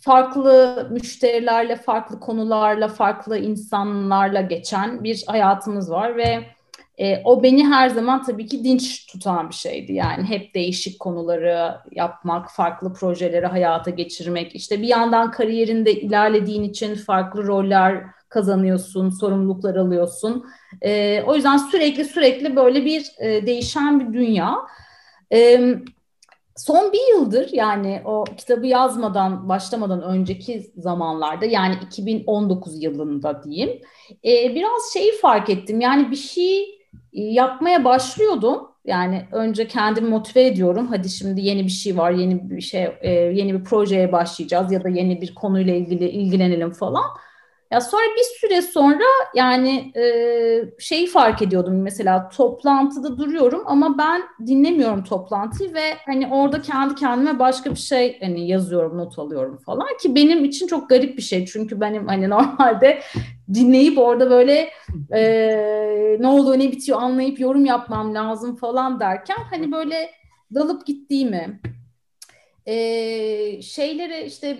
[0.00, 6.44] farklı müşterilerle, farklı konularla, farklı insanlarla geçen bir hayatımız var ve
[6.98, 9.92] e, o beni her zaman tabii ki dinç tutan bir şeydi.
[9.92, 14.54] Yani hep değişik konuları yapmak, farklı projeleri hayata geçirmek.
[14.54, 20.46] İşte bir yandan kariyerinde ilerlediğin için farklı roller kazanıyorsun, sorumluluklar alıyorsun.
[20.82, 24.56] E, o yüzden sürekli sürekli böyle bir e, değişen bir dünya.
[25.32, 25.60] E,
[26.56, 33.80] son bir yıldır yani o kitabı yazmadan, başlamadan önceki zamanlarda yani 2019 yılında diyeyim
[34.24, 35.80] e, biraz şeyi fark ettim.
[35.80, 36.80] Yani bir şey
[37.12, 38.70] yapmaya başlıyordum.
[38.84, 40.86] Yani önce kendimi motive ediyorum.
[40.86, 44.84] Hadi şimdi yeni bir şey var, yeni bir şey, e, yeni bir projeye başlayacağız ya
[44.84, 47.04] da yeni bir konuyla ilgili ilgilenelim falan.
[47.70, 49.04] Ya sonra bir süre sonra
[49.34, 50.02] yani e,
[50.78, 57.38] şeyi fark ediyordum mesela toplantıda duruyorum ama ben dinlemiyorum toplantıyı ve hani orada kendi kendime
[57.38, 61.46] başka bir şey hani yazıyorum, not alıyorum falan ki benim için çok garip bir şey.
[61.46, 63.00] Çünkü benim hani normalde
[63.54, 64.70] dinleyip orada böyle
[65.12, 65.22] e,
[66.20, 70.10] ne oluyor ne bitiyor anlayıp yorum yapmam lazım falan derken hani böyle
[70.54, 71.60] dalıp gittiğimi
[72.70, 74.58] e, şeyleri işte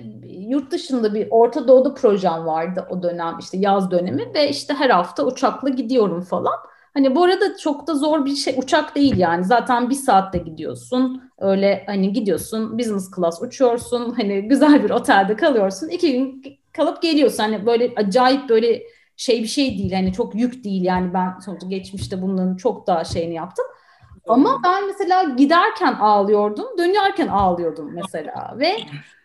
[0.49, 4.91] yurt dışında bir Orta Doğu'da projem vardı o dönem işte yaz dönemi ve işte her
[4.91, 6.55] hafta uçakla gidiyorum falan.
[6.95, 9.45] Hani bu arada çok da zor bir şey uçak değil yani.
[9.45, 15.89] Zaten bir saatte gidiyorsun öyle hani gidiyorsun business class uçuyorsun hani güzel bir otelde kalıyorsun.
[15.89, 16.43] İki gün
[16.73, 17.39] kalıp geliyorsun.
[17.39, 18.83] Hani böyle acayip böyle
[19.17, 19.93] şey bir şey değil.
[19.93, 21.15] Hani çok yük değil yani.
[21.15, 23.65] Ben sonuçta geçmişte bunların çok daha şeyini yaptım.
[24.29, 28.77] Ama ben mesela giderken ağlıyordum, dönerken ağlıyordum mesela ve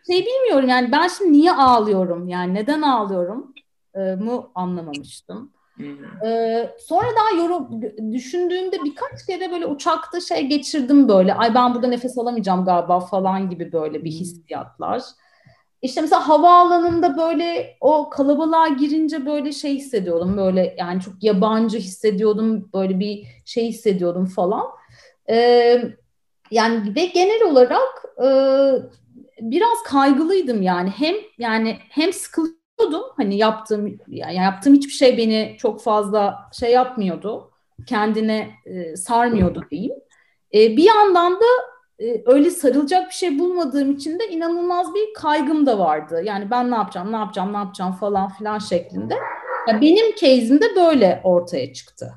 [0.06, 3.54] şey bilmiyorum yani ben şimdi niye ağlıyorum yani neden ağlıyorum
[3.94, 5.52] e, mu anlamamıştım.
[6.26, 7.82] Ee, sonra daha yorum
[8.12, 13.50] düşündüğümde birkaç kere böyle uçakta şey geçirdim böyle ay ben burada nefes alamayacağım galiba falan
[13.50, 15.02] gibi böyle bir hissiyatlar.
[15.82, 22.70] İşte mesela havaalanında böyle o kalabalığa girince böyle şey hissediyordum böyle yani çok yabancı hissediyordum
[22.74, 24.66] böyle bir şey hissediyordum falan.
[25.30, 25.82] Ee,
[26.50, 28.28] yani ve genel olarak e,
[29.40, 35.82] biraz kaygılıydım yani hem yani hem sıkılıyordum hani yaptığım yani yaptığım hiçbir şey beni çok
[35.82, 37.50] fazla şey yapmıyordu
[37.86, 39.94] kendine e, sarmıyordu diyeyim.
[40.54, 41.46] E, bir yandan da
[41.98, 46.22] e, öyle sarılacak bir şey bulmadığım için de inanılmaz bir kaygım da vardı.
[46.24, 49.14] Yani ben ne yapacağım, ne yapacağım, ne yapacağım falan filan şeklinde.
[49.68, 52.14] Yani benim case'imde böyle ortaya çıktı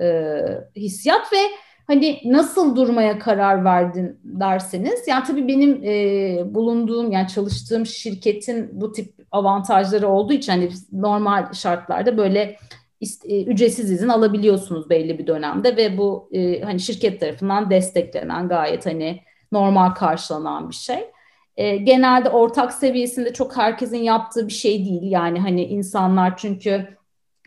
[0.00, 0.36] e,
[0.76, 1.38] hissiyat ve
[1.86, 8.92] hani nasıl durmaya karar verdin derseniz yani tabii benim e, bulunduğum yani çalıştığım şirketin bu
[8.92, 12.56] tip avantajları olduğu için hani normal şartlarda böyle
[13.24, 19.20] ücretsiz izin alabiliyorsunuz belli bir dönemde ve bu e, hani şirket tarafından desteklenen gayet hani
[19.52, 21.10] normal karşılanan bir şey.
[21.56, 26.88] E, genelde ortak seviyesinde çok herkesin yaptığı bir şey değil yani hani insanlar çünkü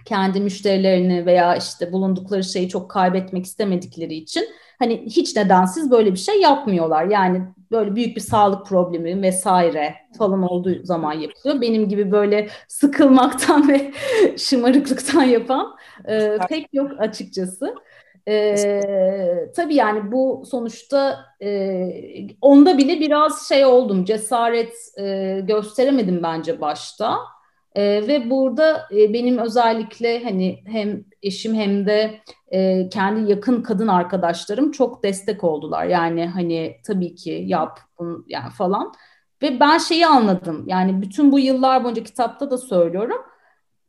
[0.05, 4.45] kendi müşterilerini veya işte bulundukları şeyi çok kaybetmek istemedikleri için
[4.79, 7.05] hani hiç nedensiz böyle bir şey yapmıyorlar.
[7.05, 7.41] Yani
[7.73, 11.61] böyle büyük bir sağlık problemi vesaire falan olduğu zaman yapılıyor.
[11.61, 13.91] Benim gibi böyle sıkılmaktan ve
[14.37, 15.75] şımarıklıktan yapan
[16.07, 17.75] e, pek yok açıkçası.
[18.27, 21.47] Ee, tabii yani bu sonuçta e,
[22.41, 27.17] onda bile biraz şey oldum cesaret e, gösteremedim bence başta
[27.75, 32.19] e, ve burada e, benim özellikle hani hem eşim hem de
[32.51, 35.85] e, kendi yakın kadın arkadaşlarım çok destek oldular.
[35.85, 37.79] Yani hani tabii ki yap
[38.27, 38.93] yani falan.
[39.41, 40.63] Ve ben şeyi anladım.
[40.67, 43.21] Yani bütün bu yıllar boyunca kitapta da söylüyorum.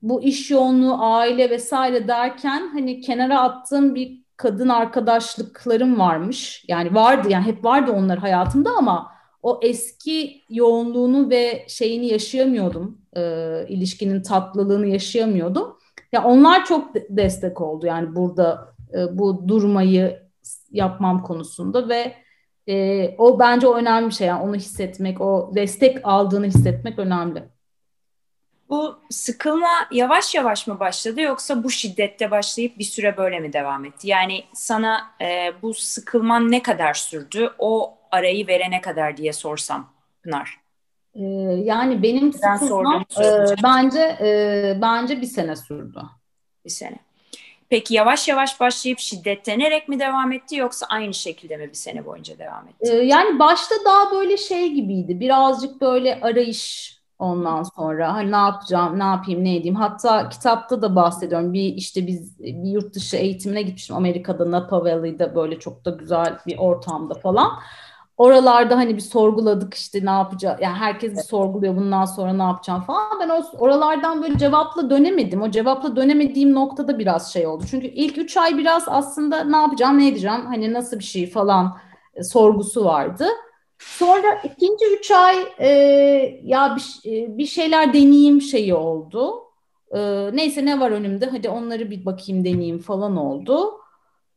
[0.02, 6.64] Bu iş yoğunluğu, aile vesaire derken hani kenara attığım bir kadın arkadaşlıklarım varmış.
[6.68, 9.13] Yani vardı yani hep vardı onlar hayatımda ama
[9.44, 12.98] o eski yoğunluğunu ve şeyini yaşayamıyordum.
[13.16, 13.20] E,
[13.68, 15.78] ilişkinin tatlılığını yaşayamıyordum.
[16.12, 20.22] Ya onlar çok destek oldu yani burada e, bu durmayı
[20.70, 22.14] yapmam konusunda ve
[22.68, 27.42] e, o bence o önemli bir şey yani onu hissetmek, o destek aldığını hissetmek önemli.
[28.68, 33.84] Bu sıkılma yavaş yavaş mı başladı yoksa bu şiddette başlayıp bir süre böyle mi devam
[33.84, 34.08] etti?
[34.08, 37.50] Yani sana e, bu sıkılman ne kadar sürdü?
[37.58, 40.60] O arayı verene kadar diye sorsam Pınar.
[41.14, 41.22] Ee,
[41.64, 46.02] yani benim sıkılmam e, bence e, bence bir sene sürdü.
[46.64, 46.98] Bir sene.
[47.68, 52.38] Peki yavaş yavaş başlayıp şiddetlenerek mi devam etti yoksa aynı şekilde mi bir sene boyunca
[52.38, 52.92] devam etti?
[52.92, 55.20] Ee, yani başta daha böyle şey gibiydi.
[55.20, 59.74] Birazcık böyle arayış ondan sonra hani ne yapacağım, ne yapayım, ne edeyim.
[59.74, 61.52] Hatta kitapta da bahsediyorum.
[61.52, 66.38] Bir işte biz bir yurt dışı eğitimine gitmiştim Amerika'da Napa Valley'de böyle çok da güzel
[66.46, 67.50] bir ortamda falan.
[68.16, 70.58] Oralarda hani bir sorguladık işte ne yapacağız.
[70.62, 73.20] Yani herkes bir sorguluyor bundan sonra ne yapacağım falan.
[73.20, 75.42] Ben oralardan böyle cevapla dönemedim.
[75.42, 77.64] O cevapla dönemediğim noktada biraz şey oldu.
[77.70, 81.76] Çünkü ilk üç ay biraz aslında ne yapacağım, ne edeceğim, hani nasıl bir şey falan
[82.14, 83.26] e, sorgusu vardı.
[83.78, 85.68] Sonra ikinci üç ay e,
[86.44, 89.34] ya bir, e, bir şeyler deneyeyim şeyi oldu.
[89.94, 93.83] E, neyse ne var önümde hadi onları bir bakayım deneyeyim falan oldu.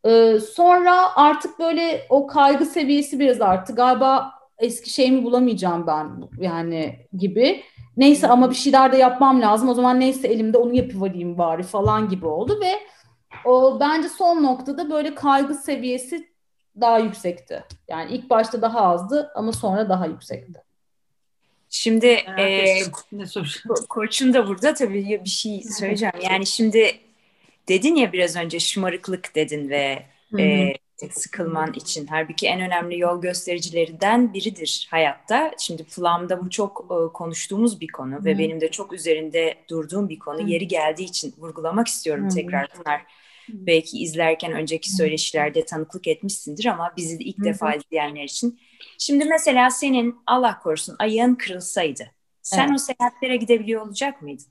[0.07, 3.75] E, sonra artık böyle o kaygı seviyesi biraz arttı.
[3.75, 7.63] Galiba eski şeyimi bulamayacağım ben yani gibi.
[7.97, 9.69] Neyse ama bir şeyler de yapmam lazım.
[9.69, 12.71] O zaman neyse elimde onu yapıvereyim bari falan gibi oldu ve
[13.45, 16.27] o bence son noktada böyle kaygı seviyesi
[16.81, 17.63] daha yüksekti.
[17.87, 20.63] Yani ilk başta daha azdı ama sonra daha yüksekti.
[21.69, 22.07] Şimdi
[22.39, 22.83] e,
[23.89, 26.13] koçun da burada tabii bir şey söyleyeceğim.
[26.21, 27.06] Yani şimdi
[27.69, 30.03] dedin ya biraz önce şımarıklık dedin ve
[30.39, 30.73] e,
[31.11, 32.07] sıkılman için.
[32.07, 35.51] Halbuki en önemli yol göstericilerinden biridir hayatta.
[35.59, 38.25] Şimdi Plum'da bu çok e, konuştuğumuz bir konu Hı-hı.
[38.25, 40.49] ve benim de çok üzerinde durduğum bir konu.
[40.49, 43.01] Yeri geldiği için vurgulamak istiyorum tekrar Pınar.
[43.49, 48.59] Belki izlerken önceki söyleşilerde tanıklık etmişsindir ama bizi de ilk defa izleyenler için
[48.97, 52.11] Şimdi mesela senin Allah korusun ayağın kırılsaydı.
[52.41, 52.75] Sen Evet.
[52.75, 54.45] o seyahatlere gidebiliyor olacak mıydın?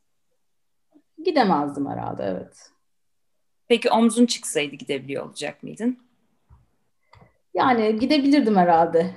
[1.24, 2.70] Gidemezdim herhalde evet.
[3.68, 5.98] Peki omzun çıksaydı gidebiliyor olacak mıydın?
[7.56, 9.06] Yani gidebilirdim herhalde.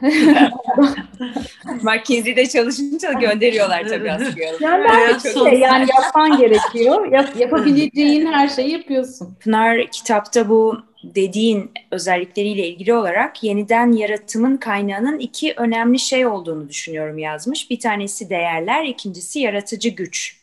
[1.82, 4.44] McKinsey'de çalışınca gönderiyorlar tabii aslında.
[4.62, 5.50] yani sonu.
[5.50, 7.12] şey, yani yapman gerekiyor.
[7.12, 9.36] Yap, yapabileceğin her şeyi yapıyorsun.
[9.40, 17.18] Pınar kitapta bu dediğin özellikleriyle ilgili olarak yeniden yaratımın kaynağının iki önemli şey olduğunu düşünüyorum
[17.18, 17.70] yazmış.
[17.70, 20.39] Bir tanesi değerler, ikincisi yaratıcı güç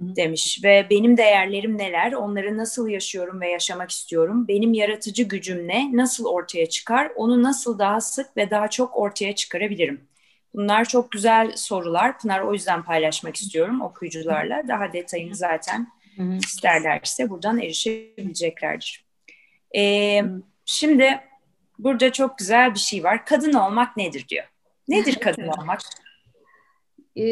[0.00, 5.96] demiş ve benim değerlerim neler, onları nasıl yaşıyorum ve yaşamak istiyorum, benim yaratıcı gücüm ne,
[5.96, 10.08] nasıl ortaya çıkar, onu nasıl daha sık ve daha çok ortaya çıkarabilirim.
[10.54, 12.18] Bunlar çok güzel sorular.
[12.18, 14.68] Pınar o yüzden paylaşmak istiyorum okuyucularla.
[14.68, 15.88] Daha detayını zaten
[16.38, 19.04] isterlerse buradan erişebileceklerdir.
[19.76, 20.22] Ee,
[20.64, 21.20] şimdi
[21.78, 23.26] burada çok güzel bir şey var.
[23.26, 24.44] Kadın olmak nedir diyor.
[24.88, 25.80] Nedir kadın olmak?
[27.18, 27.24] Ee,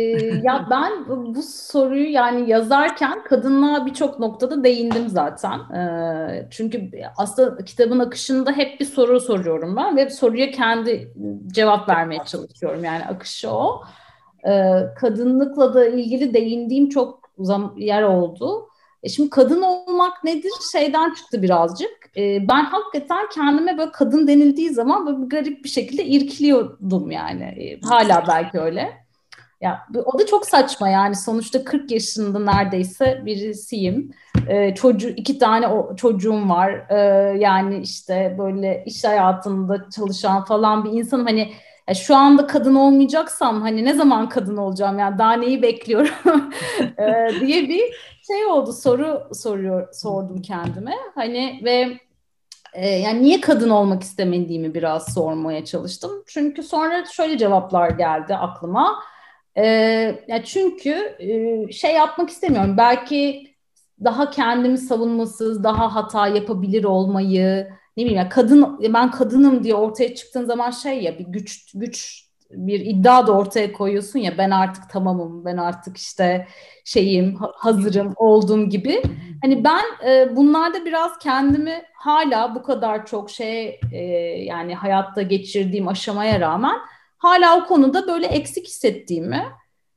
[0.43, 5.59] ya ben bu soruyu yani yazarken kadınlığa birçok noktada değindim zaten.
[5.59, 11.13] Ee, çünkü aslında kitabın akışında hep bir soru soruyorum ben ve soruya kendi
[11.47, 12.85] cevap vermeye çalışıyorum.
[12.85, 13.83] Yani akışı o.
[14.49, 17.31] Ee, kadınlıkla da ilgili değindiğim çok
[17.77, 18.69] yer oldu.
[19.03, 20.53] E şimdi kadın olmak nedir?
[20.73, 22.11] Şeyden çıktı birazcık.
[22.17, 27.43] Ee, ben hakikaten kendime böyle kadın denildiği zaman böyle garip bir şekilde irkiliyordum yani.
[27.43, 29.06] Ee, hala belki öyle.
[29.61, 34.11] Ya o da çok saçma yani sonuçta 40 yaşında neredeyse birisiyim.
[34.49, 36.71] Ee, çocuğu iki tane o, çocuğum var.
[36.91, 36.97] Ee,
[37.39, 41.27] yani işte böyle iş hayatında çalışan falan bir insanım.
[41.27, 41.53] Hani
[41.89, 46.15] ya şu anda kadın olmayacaksam hani ne zaman kadın olacağım yani daha neyi bekliyorum
[46.99, 47.83] Ee, diye bir
[48.27, 50.95] şey oldu soru soruyor sordum kendime.
[51.15, 51.99] Hani ve
[52.75, 56.11] e, yani niye kadın olmak istemediğimi biraz sormaya çalıştım.
[56.27, 59.03] Çünkü sonra şöyle cevaplar geldi aklıma.
[59.59, 59.65] Ee,
[60.29, 62.75] ya çünkü e, şey yapmak istemiyorum.
[62.79, 63.47] Belki
[64.05, 70.15] daha kendimi savunmasız, daha hata yapabilir olmayı, ne bileyim ya kadın ben kadınım diye ortaya
[70.15, 74.91] çıktığın zaman şey ya bir güç güç bir iddia da ortaya koyuyorsun ya ben artık
[74.91, 76.47] tamamım, ben artık işte
[76.85, 79.03] şeyim, ha- hazırım, olduğum gibi.
[79.43, 83.99] Hani ben e, bunlarda biraz kendimi hala bu kadar çok şey e,
[84.45, 86.77] yani hayatta geçirdiğim aşamaya rağmen
[87.19, 89.45] hala o konuda böyle eksik hissettiğimi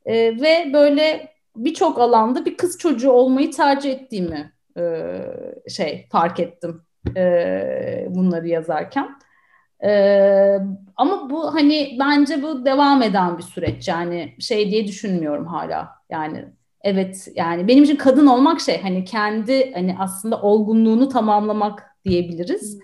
[0.06, 4.82] e, ve böyle birçok alanda bir kız çocuğu olmayı tercih ettiğimi e,
[5.68, 6.82] şey fark ettim
[7.16, 9.08] e, bunları yazarken.
[9.84, 9.90] E,
[10.96, 16.44] ama bu hani bence bu devam eden bir süreç yani şey diye düşünmüyorum hala yani
[16.82, 22.78] evet yani benim için kadın olmak şey hani kendi hani aslında olgunluğunu tamamlamak diyebiliriz.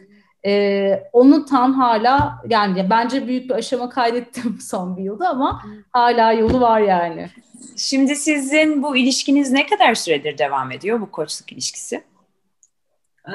[0.47, 6.33] Ee, onu tam hala yani bence büyük bir aşama kaydettim son bir yılda ama hala
[6.33, 7.31] yolu var yani.
[7.77, 12.05] Şimdi sizin bu ilişkiniz ne kadar süredir devam ediyor bu koçluk ilişkisi?
[13.29, 13.33] Ee,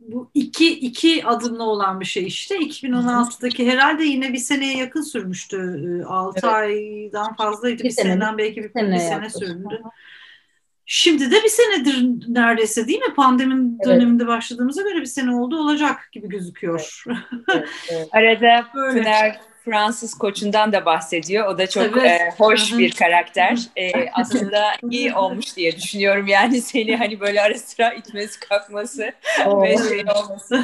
[0.00, 2.56] bu iki, iki adımlı olan bir şey işte.
[2.56, 6.04] 2016'daki herhalde yine bir seneye yakın sürmüştü.
[6.08, 6.54] 6 Evet.
[6.54, 7.78] aydan fazlaydı.
[7.78, 9.82] Bir, Bir sene- seneden belki bir, sene bir sene sürdü.
[10.86, 13.14] Şimdi de bir senedir neredeyse değil mi?
[13.14, 13.86] Pandemin Evet.
[13.86, 17.04] döneminde başladığımıza göre bir sene oldu olacak gibi gözüküyor.
[17.54, 18.08] Evet, evet.
[18.12, 19.02] Arada Böyle.
[19.02, 21.46] Pınar Fransız koçundan da bahsediyor.
[21.48, 22.20] O da çok Evet.
[22.20, 23.58] e, hoş bir karakter.
[23.76, 26.26] E, aslında iyi olmuş diye düşünüyorum.
[26.26, 29.12] Yani seni hani böyle ara sıra itmesi kalkması
[29.46, 30.60] O- ve şey olması.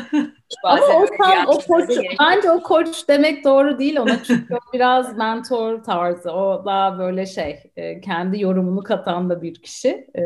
[0.65, 5.83] Ama o tam o koç, bence o koç demek doğru değil ona çünkü biraz mentor
[5.83, 6.31] tarzı.
[6.33, 10.07] O daha böyle şey, e, kendi yorumunu katan da bir kişi.
[10.19, 10.23] E,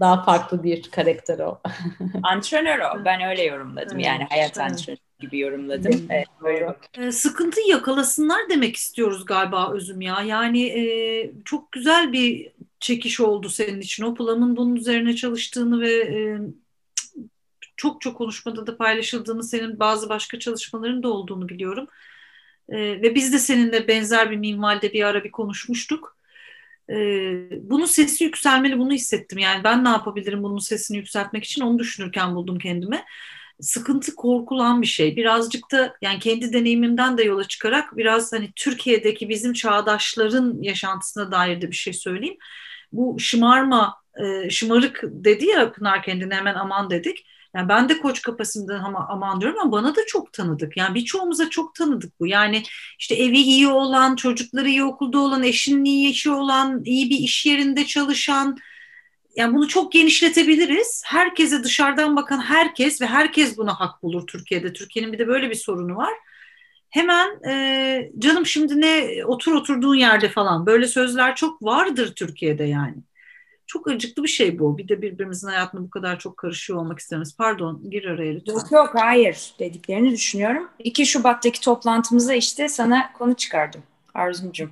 [0.00, 1.60] daha farklı bir karakter o.
[2.22, 3.04] Antrenör o.
[3.04, 3.98] Ben öyle yorumladım.
[3.98, 6.06] Yani hayat antrenörü gibi yorumladım.
[6.10, 6.76] Evet, böyle.
[6.98, 10.22] E, sıkıntı yakalasınlar demek istiyoruz galiba Özüm ya.
[10.22, 14.04] Yani e, çok güzel bir çekiş oldu senin için.
[14.04, 16.38] O planın bunun üzerine çalıştığını ve e,
[17.76, 21.88] çok çok konuşmada da paylaşıldığını, senin bazı başka çalışmaların da olduğunu biliyorum.
[22.68, 26.17] E, ve biz de seninle benzer bir minvalde bir ara bir konuşmuştuk.
[26.90, 26.94] E,
[27.70, 29.38] bunun sesi yükselmeli, bunu hissettim.
[29.38, 33.04] Yani ben ne yapabilirim bunun sesini yükseltmek için onu düşünürken buldum kendime
[33.60, 35.16] sıkıntı korkulan bir şey.
[35.16, 41.60] Birazcık da yani kendi deneyimimden de yola çıkarak biraz hani Türkiye'deki bizim çağdaşların yaşantısına dair
[41.60, 42.36] de bir şey söyleyeyim.
[42.92, 47.26] Bu şımarma, e, şımarık dedi ya Pınar kendine hemen aman dedik.
[47.56, 50.76] Yani ben de koç kapasiteden ama aman diyorum ama bana da çok tanıdık.
[50.76, 52.26] Yani birçoğumuza çok tanıdık bu.
[52.26, 52.62] Yani
[52.98, 57.46] işte evi iyi olan, çocukları iyi okulda olan, eşinin iyi işi olan, iyi bir iş
[57.46, 58.58] yerinde çalışan,
[59.36, 61.02] yani bunu çok genişletebiliriz.
[61.06, 64.72] Herkese dışarıdan bakan herkes ve herkes buna hak bulur Türkiye'de.
[64.72, 66.12] Türkiye'nin bir de böyle bir sorunu var.
[66.90, 72.96] hemen e, canım şimdi ne otur oturduğun yerde falan böyle sözler çok vardır Türkiye'de yani.
[73.68, 74.78] Çok acıklı bir şey bu.
[74.78, 77.36] Bir de birbirimizin hayatına bu kadar çok karışıyor olmak istemez.
[77.36, 78.52] Pardon gir araya lütfen.
[78.52, 80.68] Yok yok hayır dediklerini düşünüyorum.
[80.78, 83.82] 2 Şubat'taki toplantımıza işte sana konu çıkardım
[84.14, 84.70] Arzumcum.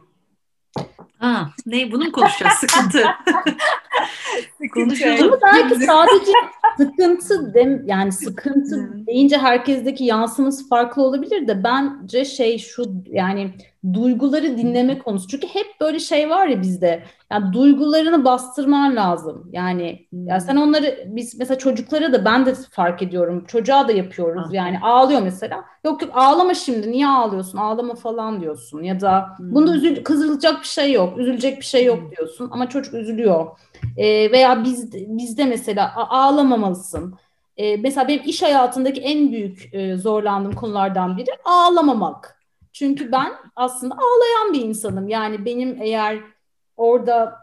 [1.18, 2.54] Ha, ne bunu mu konuşacağız?
[2.54, 3.04] Sıkıntı.
[4.74, 5.22] Konuşalım.
[5.22, 6.32] Ama belki sadece
[6.76, 13.54] sıkıntı dem yani sıkıntı deyince herkesteki yansıması farklı olabilir de bence şey şu yani
[13.94, 15.28] duyguları dinleme konusu.
[15.28, 17.02] Çünkü hep böyle şey var ya bizde.
[17.32, 19.50] Yani duygularını bastırman lazım.
[19.52, 20.26] Yani hmm.
[20.26, 23.44] ya sen onları biz mesela çocuklara da ben de fark ediyorum.
[23.48, 24.46] Çocuğa da yapıyoruz.
[24.48, 24.52] Ah.
[24.52, 25.64] Yani ağlıyor mesela.
[25.84, 26.90] Yok yok ağlama şimdi.
[26.90, 27.58] Niye ağlıyorsun?
[27.58, 28.82] Ağlama falan diyorsun.
[28.82, 29.54] Ya da hmm.
[29.54, 31.18] bunda üzül kızılacak bir şey yok.
[31.18, 32.10] Üzülecek bir şey yok hmm.
[32.10, 32.48] diyorsun.
[32.52, 33.46] Ama çocuk üzülüyor.
[33.96, 37.14] Ee, veya biz bizde mesela ağlamamalısın.
[37.56, 42.42] Ee, mesela benim iş hayatındaki en büyük e, zorlandığım konulardan biri ağlamamak.
[42.72, 45.08] Çünkü ben aslında ağlayan bir insanım.
[45.08, 46.20] Yani benim eğer
[46.76, 47.36] orada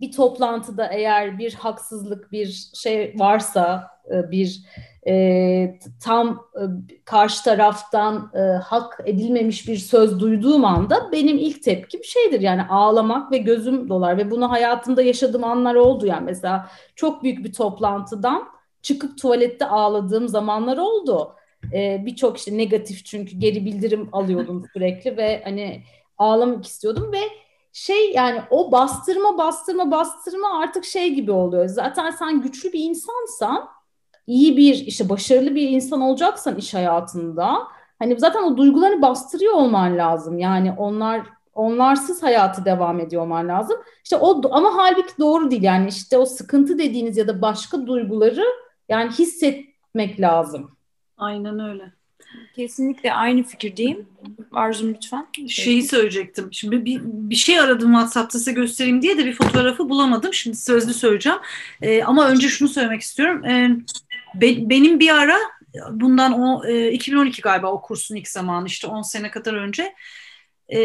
[0.00, 4.64] bir toplantıda eğer bir haksızlık, bir şey varsa, e, bir
[5.06, 6.62] e, tam e,
[7.04, 13.32] karşı taraftan e, hak edilmemiş bir söz duyduğum anda benim ilk tepkim şeydir yani ağlamak
[13.32, 18.48] ve gözüm dolar ve bunu hayatımda yaşadığım anlar oldu yani mesela çok büyük bir toplantıdan
[18.82, 21.34] çıkıp tuvalette ağladığım zamanlar oldu
[21.72, 25.82] e, birçok işte negatif çünkü geri bildirim alıyordum sürekli ve hani
[26.18, 27.20] ağlamak istiyordum ve
[27.72, 31.66] şey yani o bastırma bastırma bastırma artık şey gibi oluyor.
[31.66, 33.68] Zaten sen güçlü bir insansan
[34.28, 37.58] iyi bir işte başarılı bir insan olacaksan iş hayatında
[37.98, 40.38] hani zaten o duygularını bastırıyor olman lazım.
[40.38, 41.20] Yani onlar
[41.54, 43.76] onlarsız hayatı devam ediyor olman lazım.
[44.04, 45.62] İşte o ama halbuki doğru değil.
[45.62, 48.44] Yani işte o sıkıntı dediğiniz ya da başka duyguları
[48.88, 50.70] yani hissetmek lazım.
[51.16, 51.92] Aynen öyle.
[52.56, 54.06] Kesinlikle aynı fikirdeyim.
[54.52, 55.26] Arzum lütfen.
[55.48, 56.48] Şeyi söyleyecektim.
[56.52, 60.34] Şimdi bir, bir şey aradım WhatsApp'ta size göstereyim diye de bir fotoğrafı bulamadım.
[60.34, 61.38] Şimdi sözlü söyleyeceğim.
[61.82, 63.44] Ee, ama önce şunu söylemek istiyorum.
[63.44, 63.70] Ee,
[64.34, 65.38] be, benim bir ara
[65.90, 69.94] bundan o e, 2012 galiba o kursun ilk zamanı işte 10 sene kadar önce
[70.68, 70.78] e,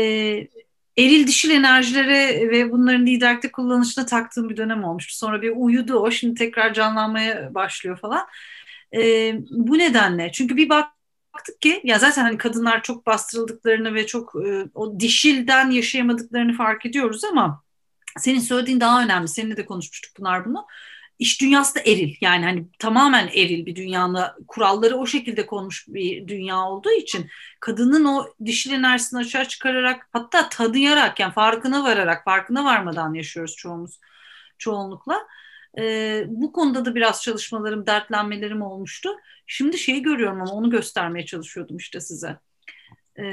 [0.97, 5.15] eril dişil enerjilere ve bunların liderlikte kullanışına taktığım bir dönem olmuştu.
[5.15, 8.27] Sonra bir uyudu o şimdi tekrar canlanmaya başlıyor falan.
[8.95, 14.35] E, bu nedenle çünkü bir baktık ki ya zaten hani kadınlar çok bastırıldıklarını ve çok
[14.47, 17.63] e, o dişilden yaşayamadıklarını fark ediyoruz ama
[18.17, 19.27] senin söylediğin daha önemli.
[19.27, 20.65] Seninle de konuşmuştuk Pınar bunu.
[21.19, 26.27] İş dünyası da eril yani hani tamamen eril bir dünyanın kuralları o şekilde konmuş bir
[26.27, 32.65] dünya olduğu için kadının o dişil enerjisini açığa çıkararak hatta tanıyarak yani farkına vararak farkına
[32.65, 33.99] varmadan yaşıyoruz çoğumuz
[34.57, 35.27] çoğunlukla.
[35.77, 39.09] E, bu konuda da biraz çalışmalarım, dertlenmelerim olmuştu.
[39.47, 42.39] Şimdi şeyi görüyorum ama onu göstermeye çalışıyordum işte size.
[43.19, 43.25] E,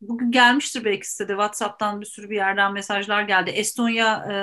[0.00, 3.50] bugün gelmiştir belki size de WhatsApp'tan bir sürü bir yerden mesajlar geldi.
[3.50, 4.34] Estonya e,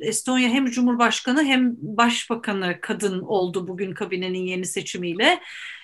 [0.00, 5.40] Estonya hem Cumhurbaşkanı hem Başbakanı kadın oldu bugün kabinenin yeni seçimiyle.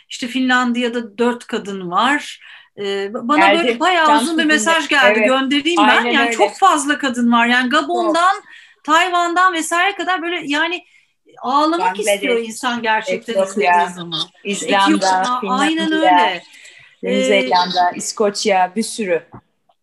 [0.08, 2.40] İşte Finlandiya'da dört kadın var.
[2.78, 3.58] Ee, bana geldi.
[3.58, 5.18] böyle bayağı uzun bir mesaj geldi.
[5.18, 5.28] Evet.
[5.28, 5.88] Göndereyim ben.
[5.88, 6.36] Aynen yani öyle.
[6.36, 7.46] çok fazla kadın var.
[7.46, 8.44] Yani Gabon'dan çok
[8.84, 10.84] Tayvan'dan vesaire kadar böyle yani
[11.42, 14.20] ağlamak Bangladeş, istiyor insan gerçekten Etiyopya, izlediği zaman.
[14.44, 16.42] İzlanda, aynen öyle.
[17.02, 19.22] Yeni Zelanda, İskoçya bir sürü.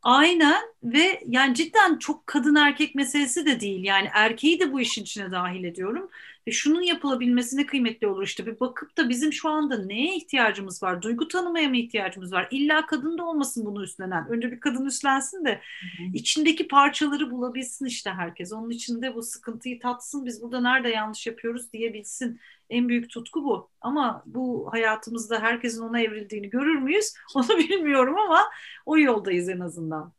[0.03, 3.84] Aynen ve yani cidden çok kadın erkek meselesi de değil.
[3.84, 6.10] Yani erkeği de bu işin içine dahil ediyorum.
[6.48, 8.46] Ve şunun yapılabilmesine kıymetli olur işte.
[8.46, 11.02] Bir bakıp da bizim şu anda neye ihtiyacımız var?
[11.02, 12.48] Duygu tanımaya mı ihtiyacımız var?
[12.52, 14.28] İlla kadın da olmasın bunu üstlenen.
[14.30, 15.62] Önce bir kadın üstlensin de
[16.14, 18.54] içindeki parçaları bulabilsin işte herkes.
[18.54, 20.26] Onun içinde bu sıkıntıyı tatsın.
[20.26, 22.40] Biz burada nerede yanlış yapıyoruz diyebilsin.
[22.70, 23.70] En büyük tutku bu.
[23.82, 27.14] Ama bu hayatımızda herkesin ona evrildiğini görür müyüz?
[27.36, 28.42] Onu bilmiyorum ama
[28.86, 30.14] o yoldayız en azından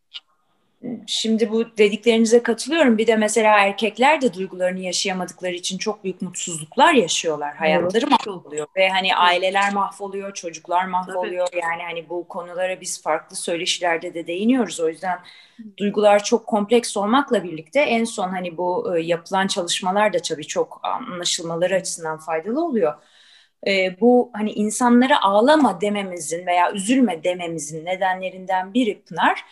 [1.06, 2.98] şimdi bu dediklerinize katılıyorum.
[2.98, 7.56] Bir de mesela erkekler de duygularını yaşayamadıkları için çok büyük mutsuzluklar yaşıyorlar.
[7.56, 11.46] Hayatları mahvoluyor ve hani aileler mahvoluyor, çocuklar mahvoluyor.
[11.46, 11.60] Tabii.
[11.60, 14.80] Yani hani bu konulara biz farklı söyleşilerde de değiniyoruz.
[14.80, 15.18] O yüzden
[15.76, 20.80] duygular çok kompleks olmakla birlikte en son hani bu e, yapılan çalışmalar da tabii çok
[20.82, 22.94] anlaşılmaları açısından faydalı oluyor.
[23.66, 29.44] E, bu hani insanlara ağlama dememizin veya üzülme dememizin nedenlerinden biri Pınar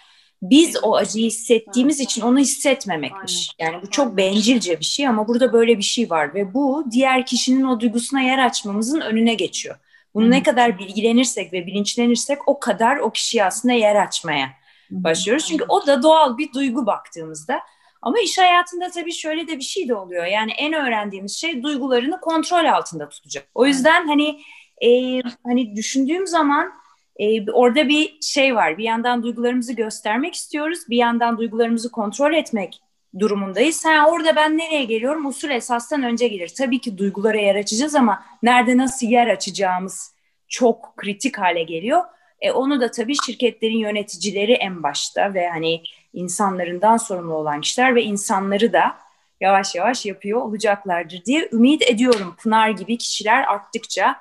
[0.50, 3.50] biz o acıyı hissettiğimiz için onu hissetmemekmiş.
[3.58, 7.26] Yani bu çok bencilce bir şey ama burada böyle bir şey var ve bu diğer
[7.26, 9.76] kişinin o duygusuna yer açmamızın önüne geçiyor.
[10.14, 14.48] Bunu ne kadar bilgilenirsek ve bilinçlenirsek o kadar o kişiye aslında yer açmaya
[14.90, 15.46] başlıyoruz.
[15.48, 17.60] Çünkü o da doğal bir duygu baktığımızda.
[18.02, 20.24] Ama iş hayatında tabii şöyle de bir şey de oluyor.
[20.24, 23.48] Yani en öğrendiğimiz şey duygularını kontrol altında tutacak.
[23.54, 24.40] O yüzden hani
[24.82, 26.72] e, hani düşündüğüm zaman
[27.16, 28.78] e, orada bir şey var.
[28.78, 30.78] Bir yandan duygularımızı göstermek istiyoruz.
[30.88, 32.80] Bir yandan duygularımızı kontrol etmek
[33.18, 33.84] durumundayız.
[33.84, 35.26] Ha, orada ben nereye geliyorum?
[35.26, 36.52] Usul esastan önce gelir.
[36.58, 40.14] Tabii ki duygulara yer açacağız ama nerede nasıl yer açacağımız
[40.48, 42.02] çok kritik hale geliyor.
[42.40, 48.02] E, onu da tabii şirketlerin yöneticileri en başta ve hani insanlarından sorumlu olan kişiler ve
[48.02, 48.96] insanları da
[49.40, 52.36] yavaş yavaş yapıyor olacaklardır diye ümit ediyorum.
[52.42, 54.16] Pınar gibi kişiler arttıkça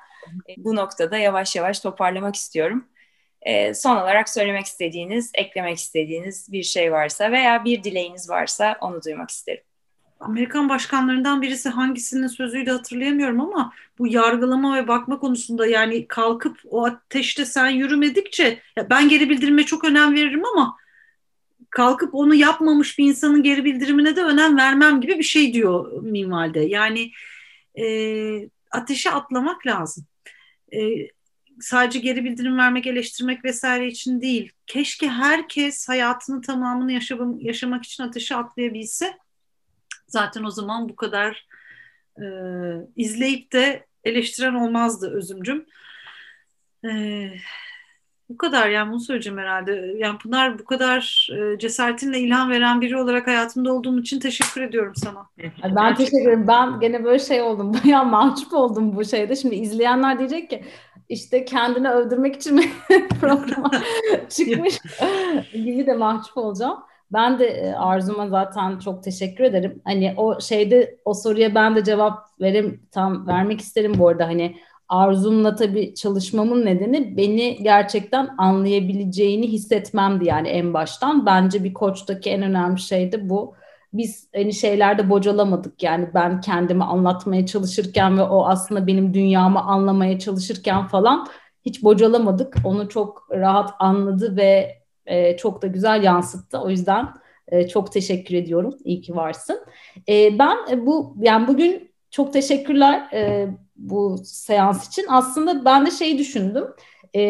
[0.56, 2.88] bu noktada yavaş yavaş toparlamak istiyorum.
[3.42, 9.02] E, son olarak söylemek istediğiniz, eklemek istediğiniz bir şey varsa veya bir dileğiniz varsa onu
[9.02, 9.62] duymak isterim.
[10.20, 16.84] Amerikan başkanlarından birisi hangisinin sözüydü hatırlayamıyorum ama bu yargılama ve bakma konusunda yani kalkıp o
[16.84, 18.60] ateşte sen yürümedikçe
[18.90, 20.76] ben geri bildirime çok önem veririm ama
[21.70, 26.60] kalkıp onu yapmamış bir insanın geri bildirimine de önem vermem gibi bir şey diyor minvalde.
[26.60, 27.10] Yani
[27.78, 27.84] e,
[28.70, 30.06] ateşe atlamak lazım.
[30.74, 31.08] E,
[31.60, 34.52] sadece geri bildirim vermek, eleştirmek vesaire için değil.
[34.66, 39.18] Keşke herkes hayatının tamamını yaşam, yaşamak için ateşe atlayabilse.
[40.06, 41.46] Zaten o zaman bu kadar
[42.18, 42.24] e,
[42.96, 45.66] izleyip de eleştiren olmazdı özümcüm.
[46.84, 46.90] E,
[48.34, 49.94] bu kadar yani bunu söyleyeceğim herhalde.
[49.98, 54.92] Yani Pınar bu kadar e, cesaretinle ilham veren biri olarak hayatımda olduğum için teşekkür ediyorum
[54.96, 55.26] sana.
[55.76, 56.44] Ben teşekkür ederim.
[56.48, 57.72] Ben gene böyle şey oldum.
[57.84, 59.36] Bayağı mahcup oldum bu şeyde.
[59.36, 60.64] Şimdi izleyenler diyecek ki
[61.08, 62.64] işte kendini öldürmek için mi
[63.20, 63.70] programa
[64.28, 64.78] çıkmış
[65.52, 66.78] gibi de mahcup olacağım.
[67.12, 69.82] Ben de e, Arzu'ma zaten çok teşekkür ederim.
[69.84, 74.26] Hani o şeyde o soruya ben de cevap verim tam vermek isterim bu arada.
[74.26, 74.56] Hani
[74.88, 81.26] Arzum'la tabii çalışmamın nedeni beni gerçekten anlayabileceğini hissetmemdi yani en baştan.
[81.26, 83.54] Bence bir koçtaki en önemli şey de bu.
[83.92, 90.18] Biz hani şeylerde bocalamadık yani ben kendimi anlatmaya çalışırken ve o aslında benim dünyamı anlamaya
[90.18, 91.26] çalışırken falan
[91.64, 92.56] hiç bocalamadık.
[92.64, 96.58] Onu çok rahat anladı ve e, çok da güzel yansıttı.
[96.60, 97.08] O yüzden
[97.48, 98.74] e, çok teşekkür ediyorum.
[98.84, 99.60] İyi ki varsın.
[100.08, 103.08] E, ben bu yani bugün çok teşekkürler.
[103.12, 105.06] E, bu seans için.
[105.08, 106.64] Aslında ben de şey düşündüm.
[107.14, 107.20] Ee,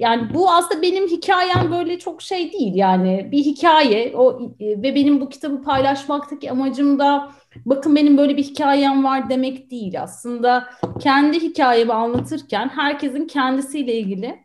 [0.00, 4.94] yani bu aslında benim hikayem böyle çok şey değil yani bir hikaye o e, ve
[4.94, 7.30] benim bu kitabı paylaşmaktaki amacım da
[7.66, 10.68] bakın benim böyle bir hikayem var demek değil aslında
[11.00, 14.44] kendi hikayemi anlatırken herkesin kendisiyle ilgili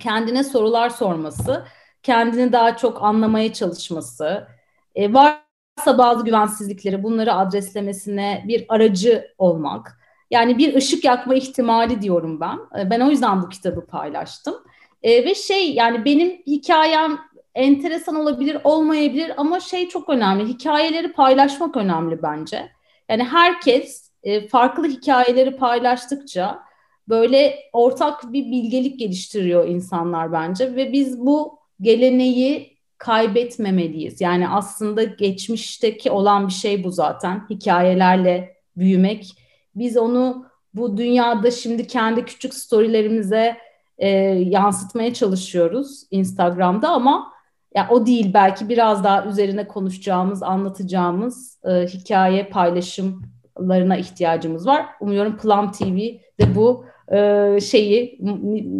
[0.00, 1.64] kendine sorular sorması
[2.02, 4.48] kendini daha çok anlamaya çalışması
[4.94, 10.03] e, varsa bazı güvensizlikleri bunları adreslemesine bir aracı olmak
[10.34, 12.58] yani bir ışık yakma ihtimali diyorum ben.
[12.80, 14.54] E, ben o yüzden bu kitabı paylaştım.
[15.02, 17.18] E, ve şey yani benim hikayem
[17.54, 20.48] enteresan olabilir, olmayabilir ama şey çok önemli.
[20.48, 22.70] Hikayeleri paylaşmak önemli bence.
[23.08, 26.62] Yani herkes e, farklı hikayeleri paylaştıkça
[27.08, 34.20] böyle ortak bir bilgelik geliştiriyor insanlar bence ve biz bu geleneği kaybetmemeliyiz.
[34.20, 37.46] Yani aslında geçmişteki olan bir şey bu zaten.
[37.50, 39.43] Hikayelerle büyümek
[39.76, 43.56] biz onu bu dünyada şimdi kendi küçük storylerimize
[43.98, 47.32] e, yansıtmaya çalışıyoruz Instagram'da ama
[47.74, 54.86] ya o değil belki biraz daha üzerine konuşacağımız, anlatacağımız e, hikaye paylaşımlarına ihtiyacımız var.
[55.00, 55.96] Umuyorum Plum TV
[56.40, 58.18] de bu e, şeyi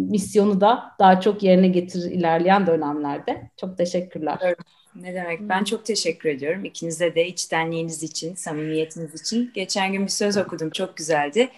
[0.09, 3.51] misyonu da daha çok yerine getirir ilerleyen dönemlerde.
[3.57, 4.37] Çok teşekkürler.
[4.41, 4.57] Evet.
[4.95, 5.41] Ne demek?
[5.41, 6.65] Ben çok teşekkür ediyorum.
[6.65, 9.51] İkinize de içtenliğiniz için, samimiyetiniz için.
[9.53, 10.69] Geçen gün bir söz okudum.
[10.69, 11.49] Çok güzeldi.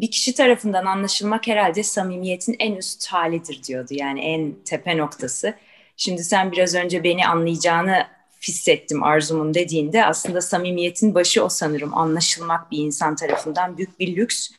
[0.00, 3.88] Bir kişi tarafından anlaşılmak herhalde samimiyetin en üst halidir diyordu.
[3.90, 5.54] Yani en tepe noktası.
[5.96, 8.06] Şimdi sen biraz önce beni anlayacağını
[8.42, 11.94] hissettim arzumun dediğinde aslında samimiyetin başı o sanırım.
[11.94, 14.50] Anlaşılmak bir insan tarafından büyük bir lüks.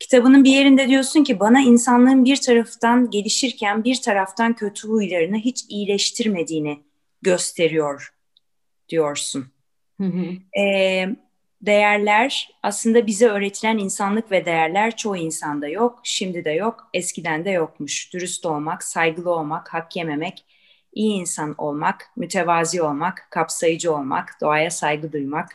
[0.00, 5.64] Kitabının bir yerinde diyorsun ki bana insanlığın bir taraftan gelişirken bir taraftan kötü huylarını hiç
[5.68, 6.87] iyileştirmediğini
[7.22, 8.14] gösteriyor
[8.88, 9.46] diyorsun.
[10.00, 10.60] Hı hı.
[10.60, 11.06] E,
[11.62, 17.50] değerler aslında bize öğretilen insanlık ve değerler çoğu insanda yok, şimdi de yok, eskiden de
[17.50, 18.12] yokmuş.
[18.12, 20.44] Dürüst olmak, saygılı olmak, hak yememek,
[20.92, 25.48] iyi insan olmak, mütevazi olmak, kapsayıcı olmak, doğaya saygı duymak,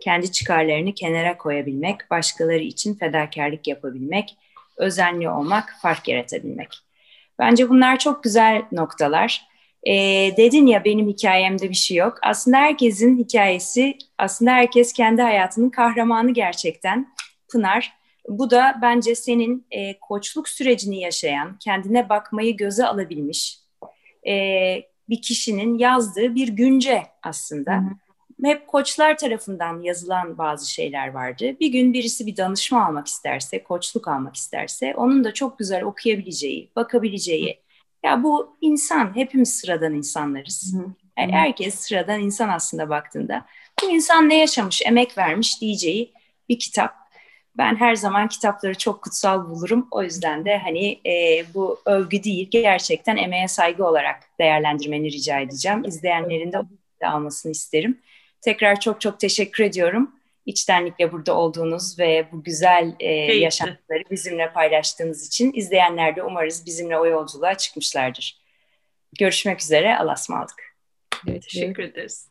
[0.00, 4.36] kendi çıkarlarını kenara koyabilmek, başkaları için fedakarlık yapabilmek,
[4.76, 6.78] özenli olmak, fark yaratabilmek.
[7.38, 9.49] Bence bunlar çok güzel noktalar.
[9.86, 9.92] E,
[10.36, 12.18] dedin ya benim hikayemde bir şey yok.
[12.22, 17.14] Aslında herkesin hikayesi, aslında herkes kendi hayatının kahramanı gerçekten.
[17.52, 17.92] Pınar,
[18.28, 23.58] bu da bence senin e, koçluk sürecini yaşayan, kendine bakmayı göze alabilmiş
[24.26, 24.34] e,
[25.08, 27.72] bir kişinin yazdığı bir günce aslında.
[27.72, 27.90] Hı hı.
[28.44, 31.56] Hep koçlar tarafından yazılan bazı şeyler vardı.
[31.60, 36.70] Bir gün birisi bir danışma almak isterse, koçluk almak isterse, onun da çok güzel okuyabileceği,
[36.76, 37.60] bakabileceği,
[38.04, 40.74] Ya bu insan, hepimiz sıradan insanlarız.
[40.74, 40.86] Hı.
[41.18, 43.46] Yani herkes sıradan insan aslında baktığında.
[43.82, 46.12] Bu insan ne yaşamış, emek vermiş diyeceği
[46.48, 46.94] bir kitap.
[47.58, 49.88] Ben her zaman kitapları çok kutsal bulurum.
[49.90, 55.84] O yüzden de hani e, bu övgü değil, gerçekten emeğe saygı olarak değerlendirmeni rica edeceğim.
[55.84, 56.58] İzleyenlerin de
[57.06, 58.00] almasını isterim.
[58.40, 60.19] Tekrar çok çok teşekkür ediyorum.
[60.50, 66.98] İçtenlikle burada olduğunuz ve bu güzel e, yaşantıları bizimle paylaştığınız için izleyenler de umarız bizimle
[66.98, 68.40] o yolculuğa çıkmışlardır.
[69.18, 70.76] Görüşmek üzere, Allah'a ısmarladık.
[71.28, 72.29] Evet, teşekkür ederiz.